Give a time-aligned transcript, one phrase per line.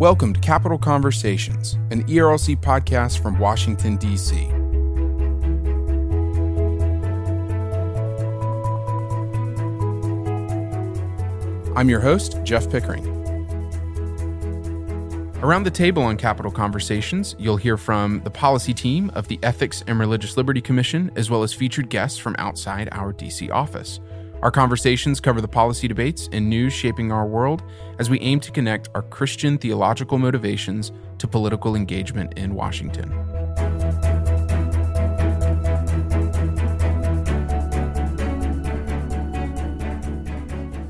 [0.00, 4.46] Welcome to Capital Conversations, an ERLC podcast from Washington, D.C.
[11.76, 13.06] I'm your host, Jeff Pickering.
[15.42, 19.84] Around the table on Capital Conversations, you'll hear from the policy team of the Ethics
[19.86, 24.00] and Religious Liberty Commission, as well as featured guests from outside our DC office.
[24.42, 27.62] Our conversations cover the policy debates and news shaping our world
[27.98, 33.12] as we aim to connect our Christian theological motivations to political engagement in Washington.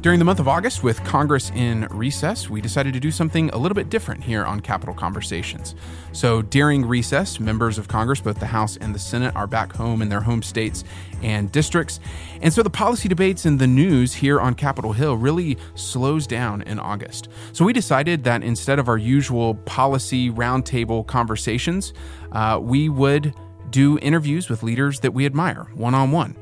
[0.01, 3.59] During the month of August, with Congress in recess, we decided to do something a
[3.59, 5.75] little bit different here on Capital Conversations.
[6.13, 10.01] So during recess, members of Congress, both the House and the Senate, are back home
[10.01, 10.85] in their home states
[11.23, 12.01] and districts.
[12.41, 16.63] And so the policy debates and the news here on Capitol Hill really slows down
[16.63, 17.29] in August.
[17.53, 21.93] So we decided that instead of our usual policy roundtable conversations,
[22.33, 23.35] uh, we would
[23.71, 26.37] do interviews with leaders that we admire one on one.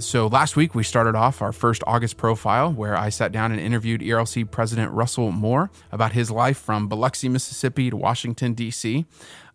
[0.00, 3.60] So last week we started off our first August profile where I sat down and
[3.60, 9.06] interviewed ERLC President Russell Moore about his life from Biloxi, Mississippi to Washington, D.C.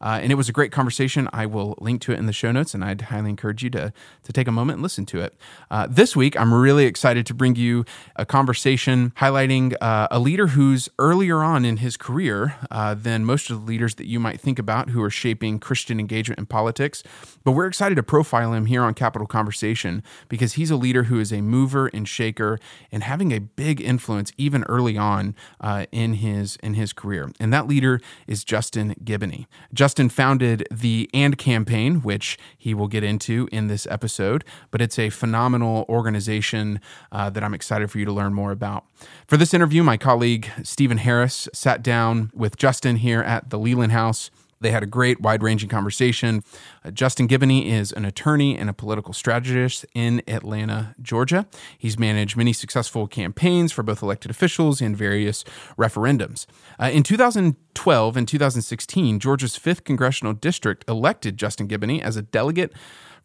[0.02, 1.28] Uh, and it was a great conversation.
[1.34, 3.94] I will link to it in the show notes, and I'd highly encourage you to,
[4.24, 5.36] to take a moment and listen to it.
[5.70, 10.48] Uh, this week, I'm really excited to bring you a conversation highlighting uh, a leader
[10.48, 14.40] who's earlier on in his career uh, than most of the leaders that you might
[14.40, 17.04] think about who are shaping Christian engagement in politics.
[17.44, 21.20] But we're excited to profile him here on Capital Conversation because he's a leader who
[21.20, 22.60] is a mover and shaker
[22.92, 27.32] and having a big influence even early on uh, in his in his career.
[27.40, 29.48] And that leader is Justin Giboney.
[29.74, 35.00] Justin founded the AND campaign, which he will get into in this episode, but it's
[35.00, 36.80] a phenomenal organization
[37.12, 38.86] uh, that I'm excited for you to learn more about.
[39.28, 43.92] For this interview, my colleague Stephen Harris sat down with Justin here at the Leland
[43.92, 44.30] House.
[44.62, 46.44] They had a great, wide ranging conversation.
[46.84, 51.48] Uh, Justin Giboney is an attorney and a political strategist in Atlanta, Georgia.
[51.78, 55.44] He's managed many successful campaigns for both elected officials and various
[55.78, 56.46] referendums.
[56.80, 62.74] Uh, in 2012 and 2016, Georgia's 5th congressional district elected Justin Giboney as a delegate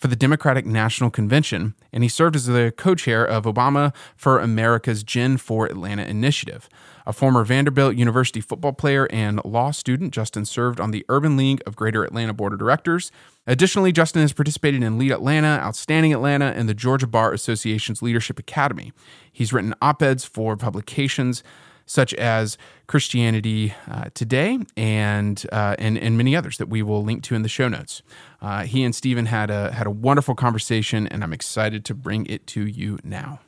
[0.04, 4.38] for the Democratic National Convention, and he served as the co chair of Obama for
[4.38, 6.68] America's Gen 4 Atlanta initiative.
[7.06, 11.62] A former Vanderbilt University football player and law student, Justin served on the Urban League
[11.64, 13.10] of Greater Atlanta Board of Directors.
[13.46, 18.38] Additionally, Justin has participated in Lead Atlanta, Outstanding Atlanta, and the Georgia Bar Association's Leadership
[18.38, 18.92] Academy.
[19.32, 21.42] He's written op eds for publications
[21.86, 22.56] such as
[22.86, 27.42] Christianity uh, Today and, uh, and and many others that we will link to in
[27.42, 28.02] the show notes.
[28.40, 32.26] Uh, he and Stephen had a had a wonderful conversation, and I'm excited to bring
[32.26, 33.40] it to you now.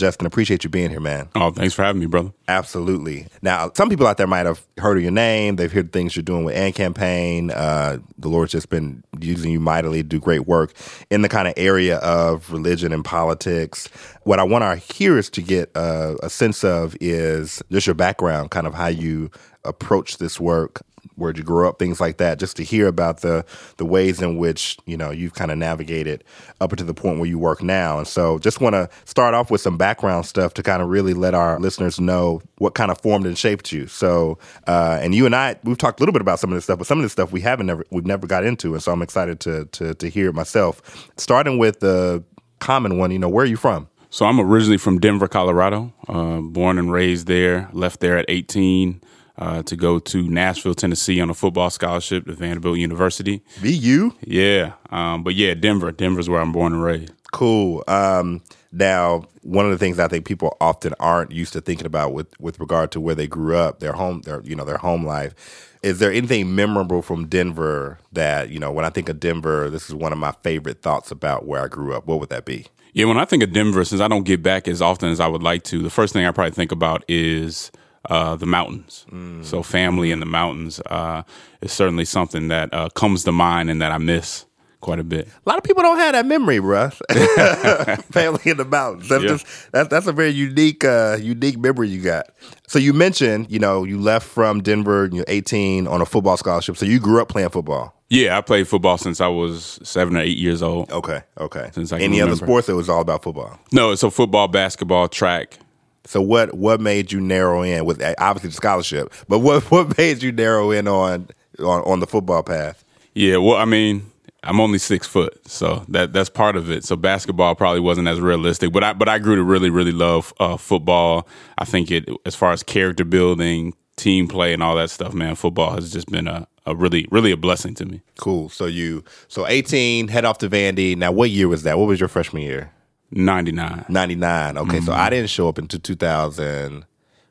[0.00, 1.28] Justin, appreciate you being here, man.
[1.34, 2.32] Oh, thanks for having me, brother.
[2.48, 3.28] Absolutely.
[3.42, 5.56] Now, some people out there might have heard of your name.
[5.56, 7.50] They've heard things you're doing with AND Campaign.
[7.50, 10.72] Uh, the Lord's just been using you mightily to do great work
[11.10, 13.88] in the kind of area of religion and politics.
[14.24, 18.50] What I want our hearers to get uh, a sense of is just your background,
[18.50, 19.30] kind of how you
[19.64, 20.82] approach this work,
[21.16, 23.44] where'd you grow up, things like that, just to hear about the
[23.76, 26.24] the ways in which you know you've kind of navigated
[26.60, 27.98] up to the point where you work now.
[27.98, 31.14] And so, just want to start off with some background stuff to kind of really
[31.14, 33.86] let our listeners know what kind of formed and shaped you.
[33.86, 36.64] So, uh, and you and I, we've talked a little bit about some of this
[36.64, 38.92] stuff, but some of this stuff we haven't never we've never got into, and so
[38.92, 41.10] I'm excited to to to hear it myself.
[41.16, 42.24] Starting with the
[42.58, 43.88] common one, you know, where are you from?
[44.10, 45.92] So I'm originally from Denver, Colorado.
[46.08, 47.68] Uh, born and raised there.
[47.72, 49.00] Left there at 18
[49.40, 53.42] uh, to go to Nashville, Tennessee on a football scholarship to Vanderbilt University.
[53.56, 54.12] VU?
[54.20, 54.74] Yeah.
[54.90, 55.90] Um, but yeah, Denver.
[55.90, 57.12] Denver's where I'm born and raised.
[57.32, 57.82] Cool.
[57.88, 62.12] Um, now, one of the things I think people often aren't used to thinking about
[62.12, 65.06] with, with regard to where they grew up, their home, their you know, their home
[65.06, 65.78] life.
[65.82, 68.70] Is there anything memorable from Denver that you know?
[68.70, 71.68] When I think of Denver, this is one of my favorite thoughts about where I
[71.68, 72.06] grew up.
[72.06, 72.66] What would that be?
[72.92, 75.28] Yeah, when I think of Denver, since I don't get back as often as I
[75.28, 77.70] would like to, the first thing I probably think about is
[78.08, 79.04] uh, the mountains.
[79.12, 79.44] Mm.
[79.44, 81.22] So family in the mountains uh,
[81.60, 84.46] is certainly something that uh, comes to mind and that I miss
[84.80, 85.28] quite a bit.
[85.28, 86.90] A lot of people don't have that memory, bruh.
[88.12, 89.08] family in the mountains.
[89.08, 89.28] That's Yeah.
[89.30, 92.26] just that's that's a very unique uh, unique memory you got.
[92.66, 96.76] So you mentioned, you know, you left from Denver, you're 18 on a football scholarship.
[96.78, 97.94] So you grew up playing football.
[98.08, 100.90] Yeah, I played football since I was seven or eight years old.
[100.90, 101.70] Okay, okay.
[101.72, 102.68] Since I Any other sports?
[102.68, 103.58] It was all about football.
[103.72, 105.58] No, so football, basketball, track.
[106.04, 110.22] So what what made you narrow in with obviously the scholarship, but what what made
[110.22, 112.84] you narrow in on on, on the football path?
[113.14, 114.10] Yeah, well, I mean,
[114.42, 116.84] I'm only six foot, so that that's part of it.
[116.84, 120.32] So basketball probably wasn't as realistic, but I but I grew to really really love
[120.40, 121.28] uh, football.
[121.58, 125.34] I think it as far as character building, team play and all that stuff, man,
[125.34, 128.00] football has just been a, a really, really a blessing to me.
[128.18, 128.48] Cool.
[128.48, 130.96] So you so 18, head off to Vandy.
[130.96, 131.78] Now, what year was that?
[131.78, 132.72] What was your freshman year?
[133.10, 133.86] 99.
[133.88, 134.58] 99.
[134.58, 136.84] Okay, so I didn't show up until 2000.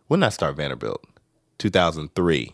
[0.07, 1.03] When did I start Vanderbilt?
[1.59, 2.53] 2003.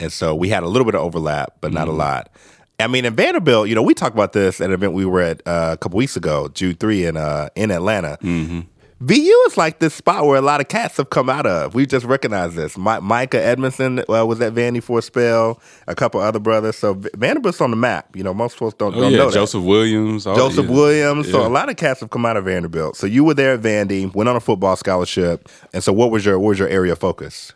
[0.00, 2.30] And so we had a little bit of overlap, but not a lot.
[2.78, 5.20] I mean, in Vanderbilt, you know, we talked about this at an event we were
[5.20, 8.16] at uh, a couple weeks ago, June 3 in, uh, in Atlanta.
[9.02, 11.74] VU is like this spot where a lot of cats have come out of.
[11.74, 12.76] We just recognized this.
[12.76, 16.76] Mi- Micah Edmondson uh, was at Vandy for a spell, a couple other brothers.
[16.76, 18.14] So Vanderbilt's on the map.
[18.14, 19.34] You know, most folks don't, Oh, don't yeah, know that.
[19.34, 20.26] Joseph Williams.
[20.26, 20.74] all- Joseph yeah.
[20.74, 21.30] Williams.
[21.30, 21.46] So Yeah.
[21.46, 22.94] a lot of cats have come out of Vanderbilt.
[22.96, 26.26] So you were there at Vandy, went on a football scholarship, and so what was
[26.26, 27.52] your what was your area of focus?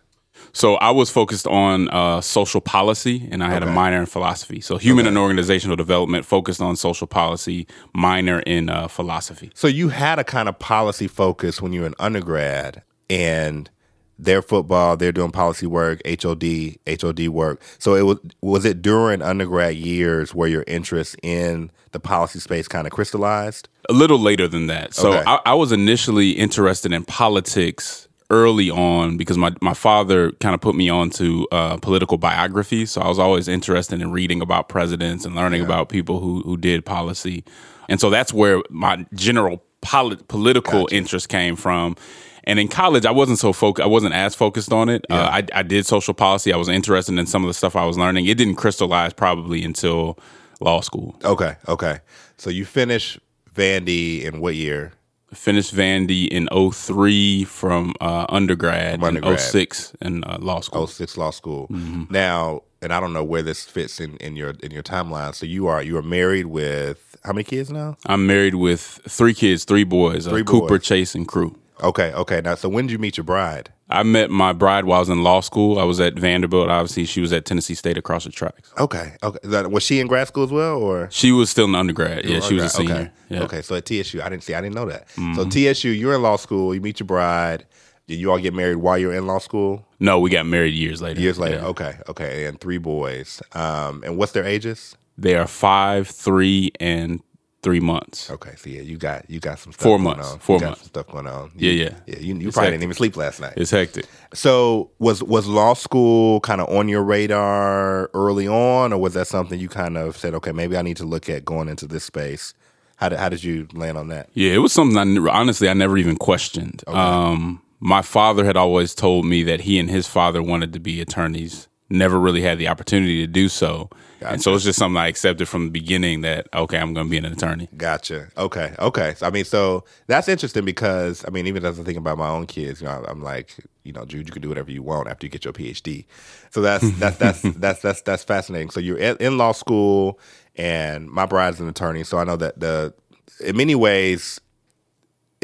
[0.55, 3.71] So I was focused on uh, social policy, and I had Okay.
[3.73, 4.61] a minor in philosophy.
[4.61, 9.51] So human and organizational development, focused on social policy, minor in uh, philosophy.
[9.55, 13.69] So you had a kind of policy focus when you were an undergrad, and
[14.17, 17.61] their football, they're doing policy work, HOD, HOD work.
[17.81, 22.69] So it was was it during undergrad years where your interest in the policy space
[22.69, 23.69] kind of crystallized?
[23.89, 24.95] A little later than that.
[24.95, 25.25] So Okay.
[25.27, 30.61] I, I was initially interested in politics early on because my, my father kind of
[30.61, 32.87] put me on to uh, political biography.
[32.87, 36.57] So I was always interested in reading about presidents and learning about people who, who
[36.57, 37.45] did policy.
[37.89, 41.97] And so that's where my general poli- political interest came from.
[42.45, 43.85] And in college, I wasn't so focused.
[43.85, 45.07] I wasn't as focused on it.
[45.09, 46.53] Uh, I, I did social policy.
[46.53, 48.27] I was interested in some of the stuff I was learning.
[48.27, 50.19] It didn't crystallize probably until
[50.61, 51.17] law school.
[51.25, 52.01] Okay, okay.
[52.37, 53.19] So you finished
[53.55, 54.93] Vandy in what year?
[55.35, 59.33] Finished Vandy in 03 from uh, undergrad, undergrad.
[59.33, 60.83] and 06 in uh, law school.
[60.83, 61.69] Oh, six law school.
[61.69, 62.13] Mm-hmm.
[62.13, 65.35] Now, and I don't know where this fits in, in your in your timeline.
[65.35, 67.97] So you are you are married with how many kids now?
[68.07, 70.79] I'm married with three kids, three boys, Three uh, Cooper.
[70.79, 71.57] Chase, and Crew.
[71.83, 72.41] Okay, okay.
[72.43, 73.73] Now, so when did you meet your bride?
[73.95, 75.79] I met my bride while I was in law school.
[75.79, 76.69] I was at Vanderbilt.
[76.69, 78.73] Obviously, she was at Tennessee State across the tracks.
[78.79, 79.39] Okay, okay.
[79.45, 82.25] That- was she in grad school as well, or She was still an undergrad.
[82.25, 82.95] Yeah, she was a senior.
[82.95, 83.11] Okay.
[83.29, 83.37] Yeah.
[83.37, 83.45] Mm-hmm.
[83.47, 83.63] okay.
[83.63, 84.55] So at TSU, I didn't see.
[84.55, 85.09] I didn't know that.
[85.35, 86.75] So TSU, you're in law school.
[86.75, 87.67] You meet your bride.
[88.07, 89.87] Did you all get married while you're in law school?
[89.99, 91.21] No, we got married years later.
[91.21, 91.57] Years later.
[91.57, 91.67] Yeah.
[91.69, 92.45] Okay, okay.
[92.45, 93.41] And three boys.
[93.53, 94.95] Um, and what's their ages?
[95.17, 97.23] They are five, three, and
[97.65, 98.31] three months.
[98.31, 100.39] Okay, so yeah, you got you got some stuff Four going months, on.
[100.39, 100.85] four months.
[100.85, 101.51] stuff going on.
[101.57, 101.95] Yeah, You- yeah.
[102.07, 102.19] yeah.
[102.21, 102.71] You, you probably hectic.
[102.75, 103.55] didn't even sleep last night.
[103.57, 104.07] It's hectic.
[104.35, 109.27] So was was law school kind of on your radar early on, or was that
[109.27, 112.05] something you kind of said, okay, maybe I need to look at going into this
[112.05, 112.55] space?
[112.97, 114.29] How did how did you land on that?
[114.35, 116.85] Yeah, it was something I honestly I never even questioned.
[116.87, 121.01] Um, my father had always told me that he and his father wanted to be
[121.01, 121.69] attorneys.
[121.91, 123.91] Never really had the opportunity to do so,
[124.33, 127.11] and so it's just something I accepted from the beginning that okay, I'm going to
[127.11, 127.69] be an attorney.
[127.77, 128.29] Gotcha.
[128.37, 128.75] Okay.
[128.79, 129.15] Okay.
[129.15, 132.29] So, I mean, so that's interesting because I mean, even as I think about my
[132.29, 135.09] own kids, you know, I'm like, you know, Jude, you can do whatever you want
[135.09, 136.05] after you get your PhD.
[136.51, 138.71] So that's that's that's that's that's that's fascinating.
[138.71, 140.19] So you're in, in law school,
[140.57, 142.05] and my bride's an attorney.
[142.05, 142.95] So I know that the
[143.41, 144.41] in many ways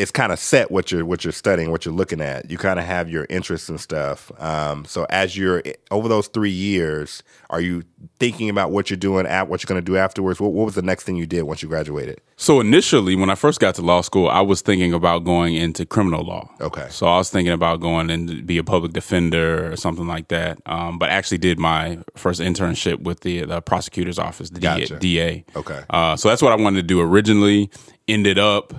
[0.00, 2.50] it's kind of set what you're what you're studying, what you're looking at.
[2.50, 4.32] You kind of have your interests and stuff.
[4.40, 7.82] Um, so as you're over those three years, are you
[8.18, 10.40] thinking about what you're doing at what you're going to do afterwards?
[10.40, 12.18] What, what was the next thing you did once you graduated?
[12.36, 15.84] So initially, when I first got to law school, I was thinking about going into
[15.84, 16.48] criminal law.
[16.62, 16.86] Okay.
[16.88, 20.58] So I was thinking about going and be a public defender or something like that.
[20.64, 24.98] Um, but actually, did my first internship with the, the prosecutor's office, the Gotcha.
[24.98, 25.44] DA.
[25.54, 25.82] Okay.
[25.90, 27.70] Uh, so that's what I wanted to do originally.
[28.08, 28.72] Ended up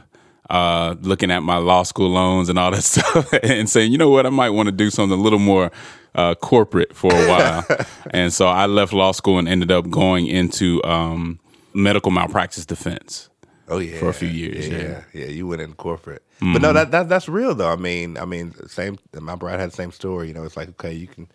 [0.51, 4.09] uh, looking at my law school loans and all that stuff and saying, you know
[4.09, 5.71] what, I might want to do something a little more
[6.13, 7.65] uh, corporate for a while.
[8.11, 11.39] and so I left law school and ended up going into um,
[11.73, 13.29] medical malpractice defense.
[13.69, 15.03] Oh yeah, for a few years, Yeah, yeah.
[15.13, 17.71] yeah, you went in corporate, but no, that, that that's real though.
[17.71, 18.99] I mean, I mean, same.
[19.17, 20.27] My bride had the same story.
[20.27, 21.29] You know, it's like okay, you can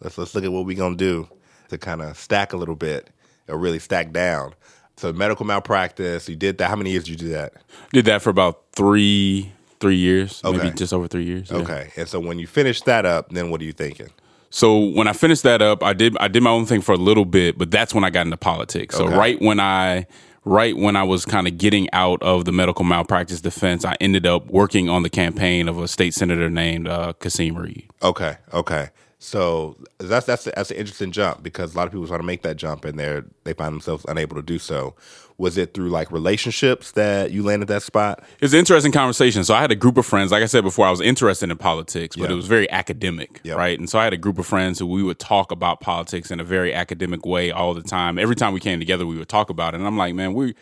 [0.00, 1.28] let's let's look at what we're gonna do
[1.68, 3.10] to kind of stack a little bit
[3.46, 4.54] or really stack down.
[5.02, 6.68] So medical malpractice, you did that.
[6.68, 7.54] How many years did you do that?
[7.92, 10.56] Did that for about three three years, Okay.
[10.56, 11.50] maybe just over three years.
[11.50, 11.56] yeah.
[11.56, 14.10] Okay, and so when you finished that up, then what are you thinking?
[14.50, 16.96] So when I finished that up, I did I did my own thing for a
[16.96, 18.94] little bit, but that's when I got into politics.
[18.96, 19.16] So Okay.
[19.16, 20.06] right when I
[20.44, 24.24] right when I was kind of getting out of the medical malpractice defense, I ended
[24.24, 27.88] up working on the campaign of a state senator named uh, Kasim Reed.
[28.04, 28.90] Okay, okay.
[29.24, 32.42] So that's that's that's an interesting jump because a lot of people try to make
[32.42, 34.96] that jump and they're they find themselves unable to do so.
[35.38, 38.22] Was it through like relationships that you landed that spot?
[38.40, 39.44] It's an interesting conversation.
[39.44, 40.32] So I had a group of friends.
[40.32, 42.32] Like I said before, I was interested in politics, but Yeah.
[42.32, 43.56] it was very academic, Yep.
[43.56, 43.78] right?
[43.78, 46.40] And so I had a group of friends who we would talk about politics in
[46.40, 48.18] a very academic way all the time.
[48.18, 49.78] Every time we came together, we would talk about it.
[49.78, 50.54] And I'm like, man, we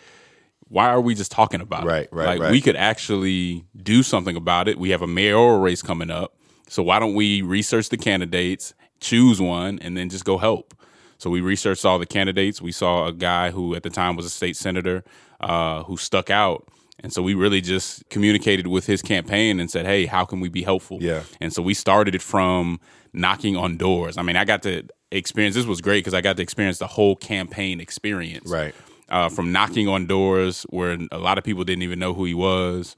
[0.69, 2.09] why are we just talking about Right, it?
[2.12, 2.52] right, Like right.
[2.52, 4.79] we could actually do something about it.
[4.79, 6.37] We have a mayoral race coming up.
[6.71, 10.73] So why don't we research the candidates, choose one and then just go help.
[11.19, 12.62] So we researched all the candidates.
[12.62, 15.03] We saw a guy who at the time was a state senator
[15.41, 16.69] uh, who stuck out.
[17.00, 20.49] And so we really just communicated with his campaign and said, hey, how can we
[20.49, 20.99] be helpful?
[21.00, 21.25] Yeah.
[21.41, 22.79] And so we started it from
[23.12, 24.17] knocking on doors.
[24.17, 26.87] I mean, I got to experience this was great because I got to experience the
[26.87, 28.49] whole campaign experience.
[28.49, 28.75] Right.
[29.09, 32.35] Uh, from knocking on doors where a lot of people didn't even know who he
[32.35, 32.95] was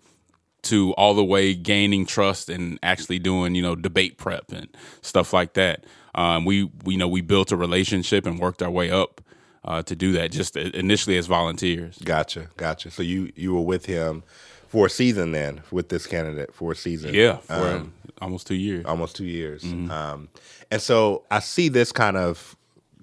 [0.63, 4.69] to all the way gaining trust and actually doing you know debate prep and
[5.01, 5.85] stuff like that.
[6.15, 9.21] Um, we we you know we built a relationship and worked our way up
[9.65, 10.31] uh, to do that.
[10.31, 11.99] Just initially as volunteers.
[11.99, 12.91] Gotcha, gotcha.
[12.91, 14.23] So you you were with him
[14.69, 17.15] for a season then with this candidate for a season.
[17.15, 18.87] Yeah, for um, almost two years.
[18.87, 19.65] Almost two years.
[19.65, 19.91] Mm-hmm.
[19.91, 20.29] Um,
[20.71, 22.57] and so I see this kind of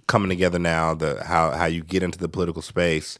[0.07, 0.93] coming together now.
[0.93, 3.19] The how how you get into the political space.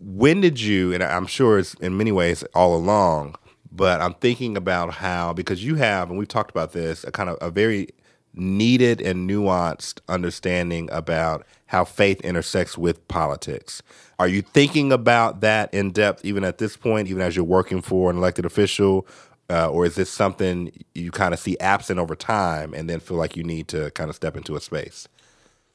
[0.00, 0.92] When did you?
[0.92, 3.36] And I'm sure it's in many ways all along
[3.72, 7.28] but I'm thinking about how because you have, and we've talked about this, a kind
[7.30, 7.88] of a very
[8.34, 13.82] needed and nuanced understanding about how faith intersects with politics.
[14.18, 17.82] Are you thinking about that in depth, even at this point, even as you're working
[17.82, 19.06] for an elected official?
[19.48, 23.16] Uh, or is this something you kind of see absent over time and then feel
[23.16, 25.06] like you need to kind of step into a space?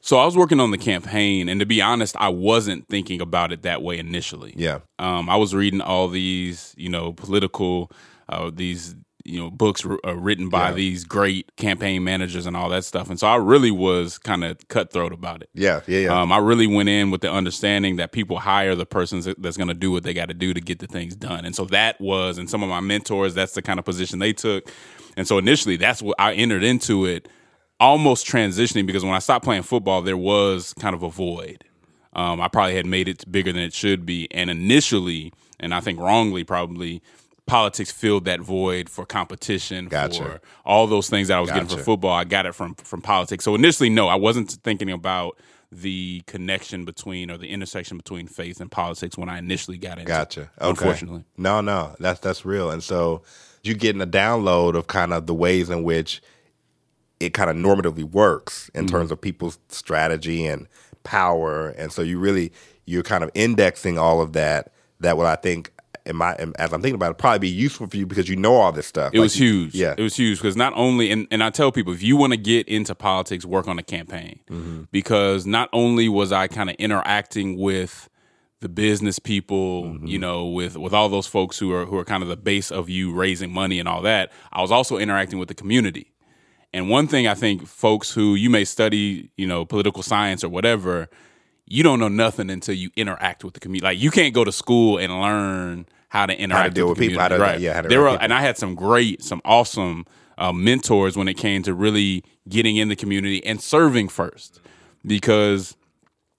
[0.04, 3.52] So I was working on the campaign, and to be honest, I wasn't thinking about
[3.52, 4.52] it that way initially.
[4.56, 7.90] Yeah, um, I was reading all these, you know, political,
[8.28, 10.74] uh, these you know books r- uh, written by yeah.
[10.74, 14.58] these great campaign managers and all that stuff, and so I really was kind of
[14.66, 15.50] cutthroat about it.
[15.54, 16.20] Yeah, yeah, yeah.
[16.20, 19.68] Um, I really went in with the understanding that people hire the persons that's going
[19.68, 22.00] to do what they got to do to get the things done, and so that
[22.00, 24.68] was, and some of my mentors, that's the kind of position they took,
[25.16, 27.28] and so initially, that's what I entered into it
[27.82, 31.64] almost transitioning because when I stopped playing football, there was kind of a void.
[32.14, 35.80] Um, I probably had made it bigger than it should be, and initially, and I
[35.80, 37.02] think wrongly, probably
[37.46, 40.22] politics filled that void for competition, gotcha.
[40.22, 41.64] for all those things that I was gotcha.
[41.64, 42.12] getting for football.
[42.12, 43.44] I got it from from politics.
[43.44, 45.38] So initially, no, I wasn't thinking about
[45.72, 50.08] the connection between or the intersection between faith and politics when I initially got into.
[50.08, 50.40] Gotcha.
[50.60, 50.70] Okay.
[50.70, 52.70] Unfortunately, no, no, that's that's real.
[52.70, 53.22] And so
[53.62, 56.20] you're getting a download of kind of the ways in which
[57.22, 58.96] it kind of normatively works in mm-hmm.
[58.96, 60.68] terms of people's strategy and
[61.04, 61.68] power.
[61.70, 62.52] And so you really
[62.84, 64.72] you're kind of indexing all of that.
[65.00, 65.72] That what I think
[66.06, 68.54] in my as I'm thinking about it, probably be useful for you because you know
[68.54, 69.12] all this stuff.
[69.14, 69.74] It like was you, huge.
[69.74, 72.32] Yeah, it was huge because not only and, and I tell people if you want
[72.32, 74.82] to get into politics, work on a campaign mm-hmm.
[74.90, 78.08] because not only was I kind of interacting with
[78.60, 80.06] the business people, mm-hmm.
[80.06, 82.70] you know, with with all those folks who are who are kind of the base
[82.70, 84.32] of you raising money and all that.
[84.52, 86.11] I was also interacting with the community.
[86.72, 90.48] And one thing I think folks who you may study, you know, political science or
[90.48, 91.08] whatever,
[91.66, 93.84] you don't know nothing until you interact with the community.
[93.84, 96.98] Like you can't go to school and learn how to interact how to deal with,
[96.98, 97.28] with people.
[97.28, 97.60] To, right?
[97.60, 98.22] Yeah, there were, people.
[98.22, 100.06] and I had some great, some awesome
[100.38, 104.60] uh, mentors when it came to really getting in the community and serving first,
[105.06, 105.76] because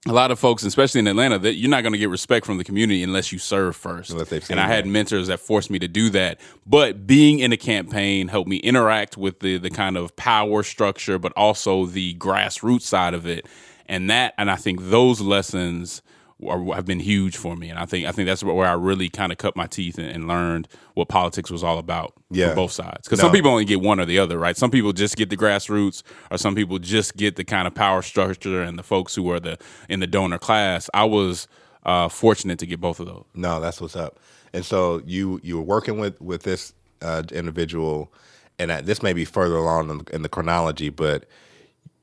[0.06, 2.58] a lot of folks, especially in Atlanta, that you're not going to get respect from
[2.58, 4.10] the community unless you serve first.
[4.50, 6.40] and I had mentors that forced me to do that.
[6.66, 11.18] But being in a campaign helped me interact with the the kind of power structure,
[11.18, 13.46] but also the grassroots side of it.
[13.86, 16.02] And that, and I think those lessons
[16.46, 19.08] are, have been huge for me, and I think I think that's where I really
[19.08, 22.54] kind of cut my teeth and, and, learned what politics was all about yeah.
[22.54, 23.02] both sides.
[23.04, 23.24] Because no.
[23.24, 24.56] some people only get one or the other, right?
[24.56, 28.02] Some people just get the grassroots, or some people just get the kind of power
[28.02, 30.90] structure and the folks who are the in the donor class.
[30.92, 31.46] I was
[31.84, 33.24] uh, fortunate to get both of those.
[33.34, 34.18] No, that's what's up.
[34.52, 38.12] And so you you were working with with this uh, individual,
[38.58, 41.26] and this may be further along in, in the chronology, but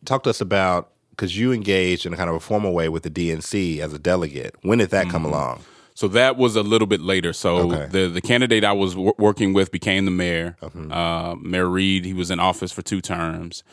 [0.05, 3.03] talk to us about because you engaged in a kind of a formal way with
[3.03, 4.55] the DNC as a delegate.
[4.63, 5.11] When did that mm-hmm.
[5.11, 5.63] come along?
[5.93, 7.31] So that was a little bit later.
[7.31, 7.85] So okay.
[7.91, 10.91] the the candidate I was w- working with became the mayor, mm-hmm.
[10.91, 12.05] uh, Mayor Reed.
[12.05, 13.63] He was in office for two terms,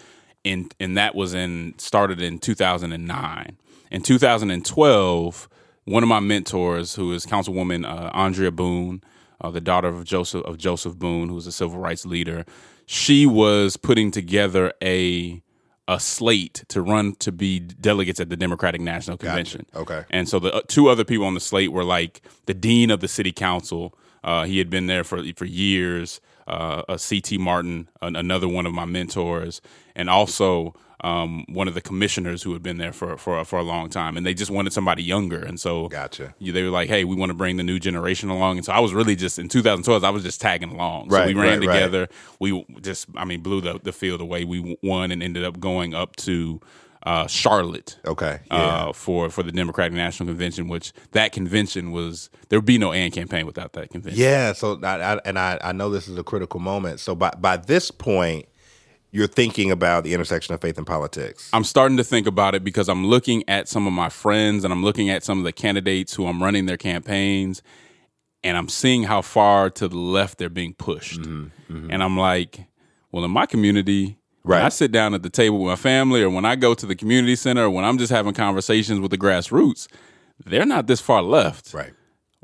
[0.44, 3.56] and and that was in started in 2009.
[3.90, 5.48] In 2012,
[5.86, 9.02] one of my mentors, who is Councilwoman uh, Andrea Boone,
[9.40, 12.44] uh, the daughter of Joseph of Joseph Boone, who's a civil rights leader,
[12.84, 15.40] she was putting together a
[15.88, 19.66] a slate to run to be delegates at the Democratic National Convention.
[19.72, 19.80] Gotcha.
[19.80, 20.04] Okay.
[20.10, 23.00] And so the uh, two other people on the slate were like the dean of
[23.00, 23.98] the city council.
[24.22, 26.20] Uh, he had been there for for years.
[26.46, 27.36] Uh, a C.T.
[27.36, 29.60] Martin, an, another one of my mentors,
[29.94, 30.74] and also
[31.04, 34.16] um, one of the commissioners who had been there for, for for a long time,
[34.16, 35.40] and they just wanted somebody younger.
[35.40, 36.34] And so, gotcha.
[36.40, 38.80] They were like, "Hey, we want to bring the new generation along." And so I
[38.80, 40.02] was really just in 2012.
[40.02, 41.08] I was just tagging along.
[41.08, 42.00] Right, so we ran right, together.
[42.00, 42.10] Right.
[42.40, 44.44] We just, I mean, blew the the field away.
[44.44, 46.60] We won and ended up going up to
[47.04, 47.98] uh, Charlotte.
[48.04, 48.40] Okay.
[48.50, 48.58] Uh, yeah.
[48.58, 52.92] Uh, for for the Democratic National Convention, which that convention was there would be no
[52.92, 54.20] AND campaign without that convention.
[54.20, 54.52] Yeah.
[54.52, 57.00] So I, I, and I I know this is a critical moment.
[57.00, 58.46] So by by this point
[59.10, 61.48] you're thinking about the intersection of faith and politics?
[61.52, 64.72] I'm starting to think about it because I'm looking at some of my friends and
[64.72, 67.62] I'm looking at some of the candidates who I'm running their campaigns
[68.44, 71.20] and I'm seeing how far to the left they're being pushed.
[71.22, 71.90] Mm-hmm, mm-hmm.
[71.90, 72.66] And I'm like,
[73.10, 74.64] well, in my community, when Right.
[74.64, 76.94] I sit down at the table with my family or when I go to the
[76.94, 79.88] community center or when I'm just having conversations with the grassroots,
[80.46, 81.92] they're not this far left right.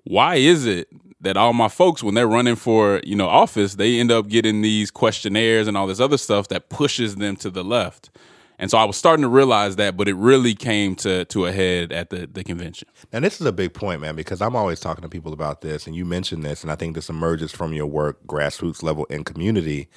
[0.03, 0.89] why is it
[1.21, 4.63] that all my folks when they're running for you know office they end up getting
[4.63, 8.11] these questionnaires and all this other stuff that pushes them to the left
[8.59, 11.53] and so i was starting to realize that but it really came to to a
[11.53, 14.81] head at the the convention And this is a big point, man, because I'm always
[14.81, 17.73] talking to people about this, and you mentioned this, and I think this emerges from
[17.73, 19.89] your work, grassroots level and community,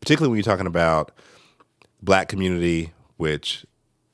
[0.00, 1.12] particularly when you're talking about
[2.02, 3.64] black community, which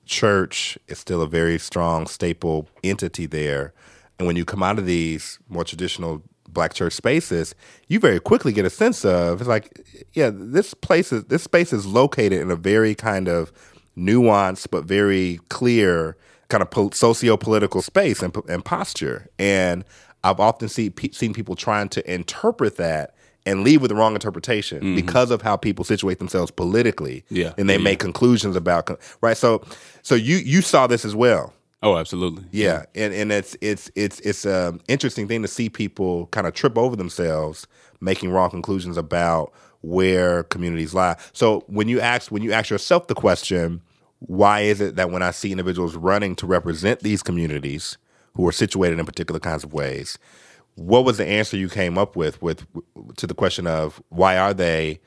[0.06, 3.72] church is still a very strong staple entity there.
[4.18, 7.54] And when you come out of these more traditional black church spaces,
[7.88, 9.80] you very quickly get a sense of it's like,
[10.12, 13.52] yeah, this place is this space is located in a very kind of
[13.96, 16.16] nuanced but very clear
[16.48, 19.28] kind of po- socio-political space and, and posture.
[19.38, 19.84] And
[20.24, 24.14] I've often see, pe- seen people trying to interpret that and leave with the wrong
[24.14, 24.94] interpretation mm-hmm.
[24.94, 27.24] because of how people situate themselves politically.
[27.28, 27.54] Yeah.
[27.58, 27.82] and they Yeah.
[27.82, 28.90] make conclusions about
[29.20, 29.36] right.
[29.36, 29.62] So,
[30.02, 31.52] so you you saw this as well.
[31.82, 36.26] Oh absolutely Yeah, and and it's it's it's it's a interesting thing to see people
[36.28, 37.66] kind of trip over themselves,
[38.00, 41.16] making wrong conclusions about where communities lie.
[41.32, 43.82] So when you ask when you ask yourself the question,
[44.20, 47.98] why is it that when I see individuals running to represent these communities
[48.34, 50.18] who are situated in particular kinds of ways,
[50.76, 52.64] what was the answer you came up with with
[53.16, 55.00] to the question of why are they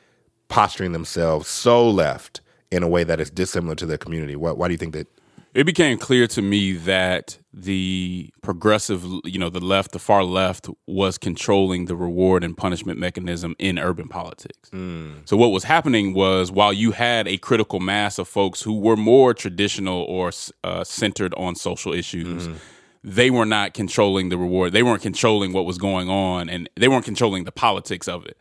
[0.47, 4.35] posturing themselves so left in a way that is dissimilar to their community?
[4.35, 5.07] Why, why do you think that?
[5.55, 10.67] It became clear to me that the progressive, you know, the left, the far left,
[10.85, 14.69] was controlling the reward and punishment mechanism in urban politics.
[15.25, 18.97] So what was happening was while you had a critical mass of folks who were
[18.97, 20.31] more traditional or
[20.65, 22.49] uh, centered on social issues.
[23.07, 24.73] They were not controlling the reward.
[24.73, 28.35] They weren't controlling what was going on, and they weren't controlling the politics of it.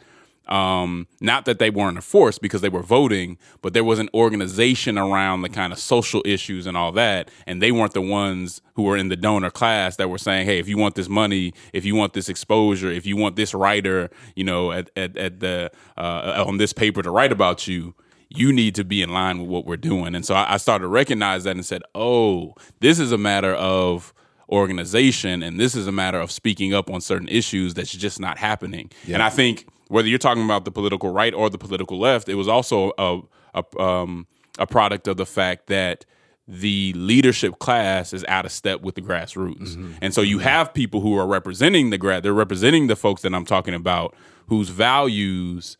[0.46, 4.10] Um, not that they weren't a force because they were voting, but there was an
[4.12, 7.30] organization around the kind of social issues and all that.
[7.46, 10.58] And they weren't the ones who were in the donor class that were saying, hey,
[10.58, 14.10] if you want this money, if you want this exposure, if you want this writer,
[14.36, 17.94] you know, at, at, at the, uh, on this paper to write about you,
[18.28, 20.14] you need to be in line with what we're doing.
[20.14, 23.54] And so I, I started to recognize that and said, oh, this is a matter
[23.54, 24.12] of
[24.50, 28.38] organization and this is a matter of speaking up on certain issues that's just not
[28.38, 28.90] happening.
[29.14, 32.34] And I think whether you're talking about the political right or the political left, it
[32.34, 33.20] was also a
[33.54, 34.26] a, um,
[34.58, 36.04] a product of the fact that
[36.48, 39.96] the leadership class is out of step with the grassroots.
[40.02, 43.32] And so you have people who are representing the grad, they're representing the folks that
[43.32, 44.14] I'm talking about
[44.48, 45.78] whose values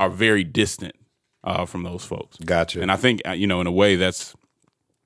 [0.00, 0.96] are very distant
[1.44, 2.38] uh, from those folks.
[2.38, 2.80] Gotcha.
[2.80, 4.34] And I think uh, you know, in a way, that's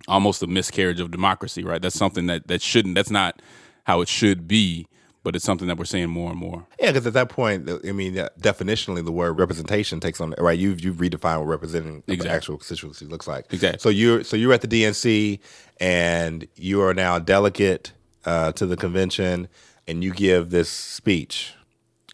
[0.07, 1.83] almost a miscarriage of democracy, right?
[1.83, 2.95] That's something that that shouldn't.
[2.95, 3.43] That's not
[3.85, 4.87] how it should be,
[5.29, 6.67] but it's something that we're seeing more and more.
[6.81, 10.59] Yeah, because at that point, I mean, uh, definitionally, the word representation takes on right.
[10.59, 13.45] You've you've redefined what representing the actual constituency looks like.
[13.53, 13.79] Exactly.
[13.79, 15.39] So you're so you're at the DNC,
[15.81, 17.93] and you are now a delegate
[18.25, 19.49] uh, to the convention,
[19.87, 21.53] and you give this speech.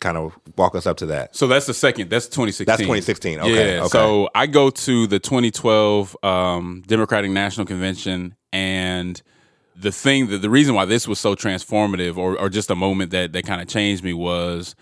[0.00, 1.36] Kind of walk us up to that.
[1.36, 2.10] So that's the second.
[2.10, 2.66] That's 2016.
[2.66, 3.38] That's 2016.
[3.38, 3.82] Okay, Yeah.
[3.82, 3.88] okay.
[3.90, 9.22] So I go to the 2012 um, Democratic National Convention, and
[9.76, 13.10] the thing that the reason why this was so transformative, or or just a moment
[13.10, 14.74] that that kind of changed me, was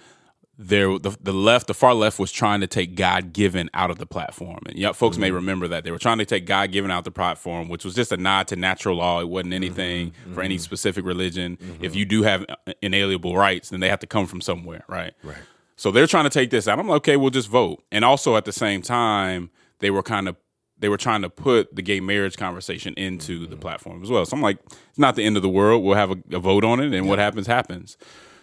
[0.59, 3.98] there the, the left, the far left, was trying to take God given out of
[3.98, 5.37] the platform, and yeah, folks may mm-hmm.
[5.37, 8.12] remember that they were trying to take God given out the platform, which was just
[8.12, 9.20] a nod to natural law.
[9.20, 9.64] It wasn't mm-hmm.
[9.64, 10.62] anything for any mm-hmm.
[10.62, 11.59] specific religion.
[11.81, 15.14] If you do have uh, inalienable rights, then they have to come from somewhere, right?
[15.22, 15.37] Right.
[15.76, 16.78] So they're trying to take this out.
[16.78, 17.83] I'm like, okay, we'll just vote.
[17.90, 19.50] And also at the same time,
[19.81, 20.37] they were kind of
[20.83, 24.27] they were trying to put the gay marriage conversation into the platform as well.
[24.27, 24.59] So I'm like,
[24.90, 25.83] it's not the end of the world.
[25.83, 27.97] We'll have a, a vote on it, and what happens happens.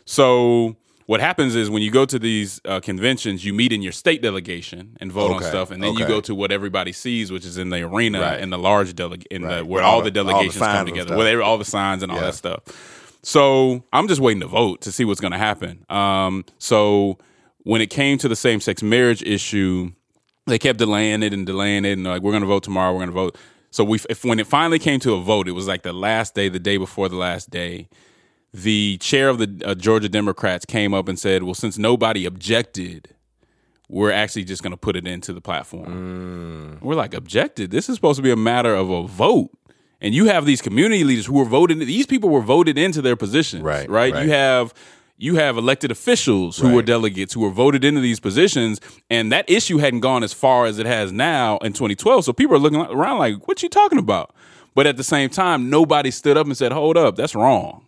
[0.05, 0.75] So
[1.05, 4.21] what happens is when you go to these uh, conventions, you meet in your state
[4.21, 7.57] delegation and vote on stuff, and then you go to what everybody sees, which is
[7.57, 8.39] in the arena Right.
[8.39, 9.57] in the large delegate in Right.
[9.57, 11.65] the where all all, the- the all the delegations come together, where they all the
[11.65, 12.25] signs and all Yeah.
[12.25, 12.59] that stuff.
[13.21, 15.83] So I'm just waiting to vote to see what's going to happen.
[15.89, 17.17] Um, so
[17.63, 19.91] when it came to the same sex marriage issue,
[20.49, 22.91] they kept delaying it and delaying it, and like, "We're going to vote tomorrow.
[22.91, 23.37] We're going to vote."
[23.71, 26.33] So we, if when it finally came to a vote, it was like the last
[26.35, 27.87] day, the day before the last day.
[28.51, 33.09] The chair of the uh, Georgia Democrats came up and said, "Well, since nobody objected,
[33.87, 37.69] we're actually just going to put it into the platform." We're like, "Objected?
[37.69, 39.51] This is supposed to be a matter of a vote."
[40.01, 41.77] And you have these community leaders who were voted.
[41.79, 44.13] These people were voted into their positions, Right, Right.
[44.13, 44.23] right.
[44.23, 44.73] You have
[45.21, 46.75] you have elected officials who Right.
[46.75, 48.79] were delegates who were voted into these positions,
[49.09, 52.23] and that issue hadn't gone as far as it has now in 2012.
[52.23, 54.31] So people are looking around like, "What you talking about?"
[54.75, 57.81] But at the same time, nobody stood up and said, "Hold up, that's wrong."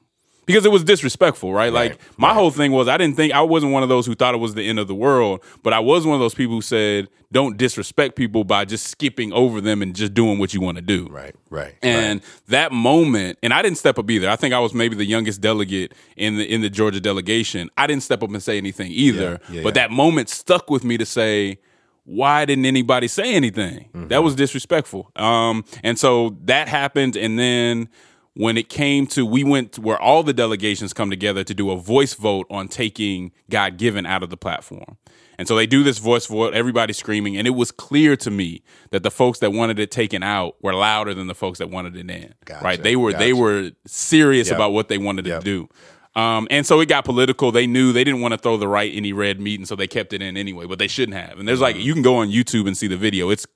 [0.52, 1.72] Because it was disrespectful, right?
[1.72, 4.34] Like my whole thing was I didn't think I wasn't one of those who thought
[4.34, 6.62] it was the end of the world, but I was one of those people who
[6.62, 10.76] said, "Don't disrespect people by just skipping over them and just doing what you want
[10.78, 11.76] to do." Right, right.
[11.82, 14.30] And that moment, and I didn't step up either.
[14.30, 17.70] I think I was maybe the youngest delegate in the in the Georgia delegation.
[17.78, 19.40] I didn't step up and say anything either.
[19.50, 19.88] Yeah, yeah, but yeah.
[19.88, 21.60] that moment stuck with me to say,
[22.04, 23.90] why didn't anybody say anything?
[23.94, 24.08] Mm-hmm.
[24.08, 25.12] That was disrespectful.
[25.16, 27.90] Um, and so that happened, and then
[28.34, 31.70] when it came to we went to where all the delegations come together to do
[31.72, 34.98] a voice vote on taking God given out of the platform.
[35.38, 38.64] And so they do this voice vote, everybody screaming, and it was clear to me
[38.92, 41.96] that the folks that wanted it taken out were louder than the folks that wanted
[41.98, 42.34] it in.
[42.46, 42.82] Gotcha, Right?
[42.82, 44.56] They were they were serious Yep.
[44.58, 45.40] about what they wanted Yep.
[45.40, 45.70] to do.
[46.14, 47.52] Um, and so it got political.
[47.52, 49.88] They knew they didn't want to throw the right any red meat, and so they
[49.88, 50.66] kept it in anyway.
[50.68, 51.40] But they shouldn't have.
[51.40, 53.30] And there's like you can go on YouTube and see the video.
[53.30, 53.48] It's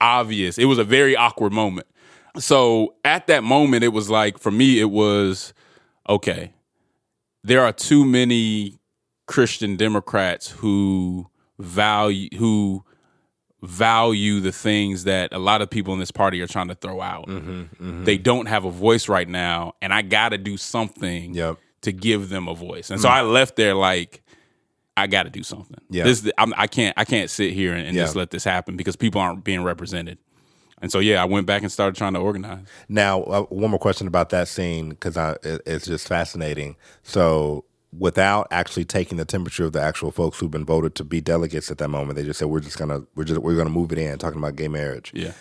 [0.00, 0.58] obvious.
[0.58, 1.86] It was a very awkward moment.
[2.38, 5.52] So at that moment, it was like for me, it was
[6.08, 6.52] okay.
[7.44, 8.78] There are too many
[9.26, 12.84] Christian Democrats who value who
[13.62, 17.00] value the things that a lot of people in this party are trying to throw
[17.00, 17.28] out.
[17.28, 21.58] Mm-hmm, They don't have a voice right now, and I got to do something Yep.
[21.82, 22.90] to give them a voice.
[22.90, 24.22] And so I left there like,
[24.96, 25.78] I got to do something.
[25.90, 26.04] Yeah.
[26.04, 28.02] This I'm, I can't I can't sit here and, and Yeah.
[28.04, 30.18] just let this happen because people aren't being represented.
[30.82, 32.66] And so yeah, I went back and started trying to organize.
[32.88, 36.76] Now, uh, one more question about that scene because it, it's just fascinating.
[37.04, 37.64] So,
[37.96, 41.70] without actually taking the temperature of the actual folks who've been voted to be delegates
[41.70, 43.98] at that moment, they just said we're just gonna we're just we're gonna move it
[43.98, 45.12] in, talking about gay marriage.
[45.14, 45.32] Yeah.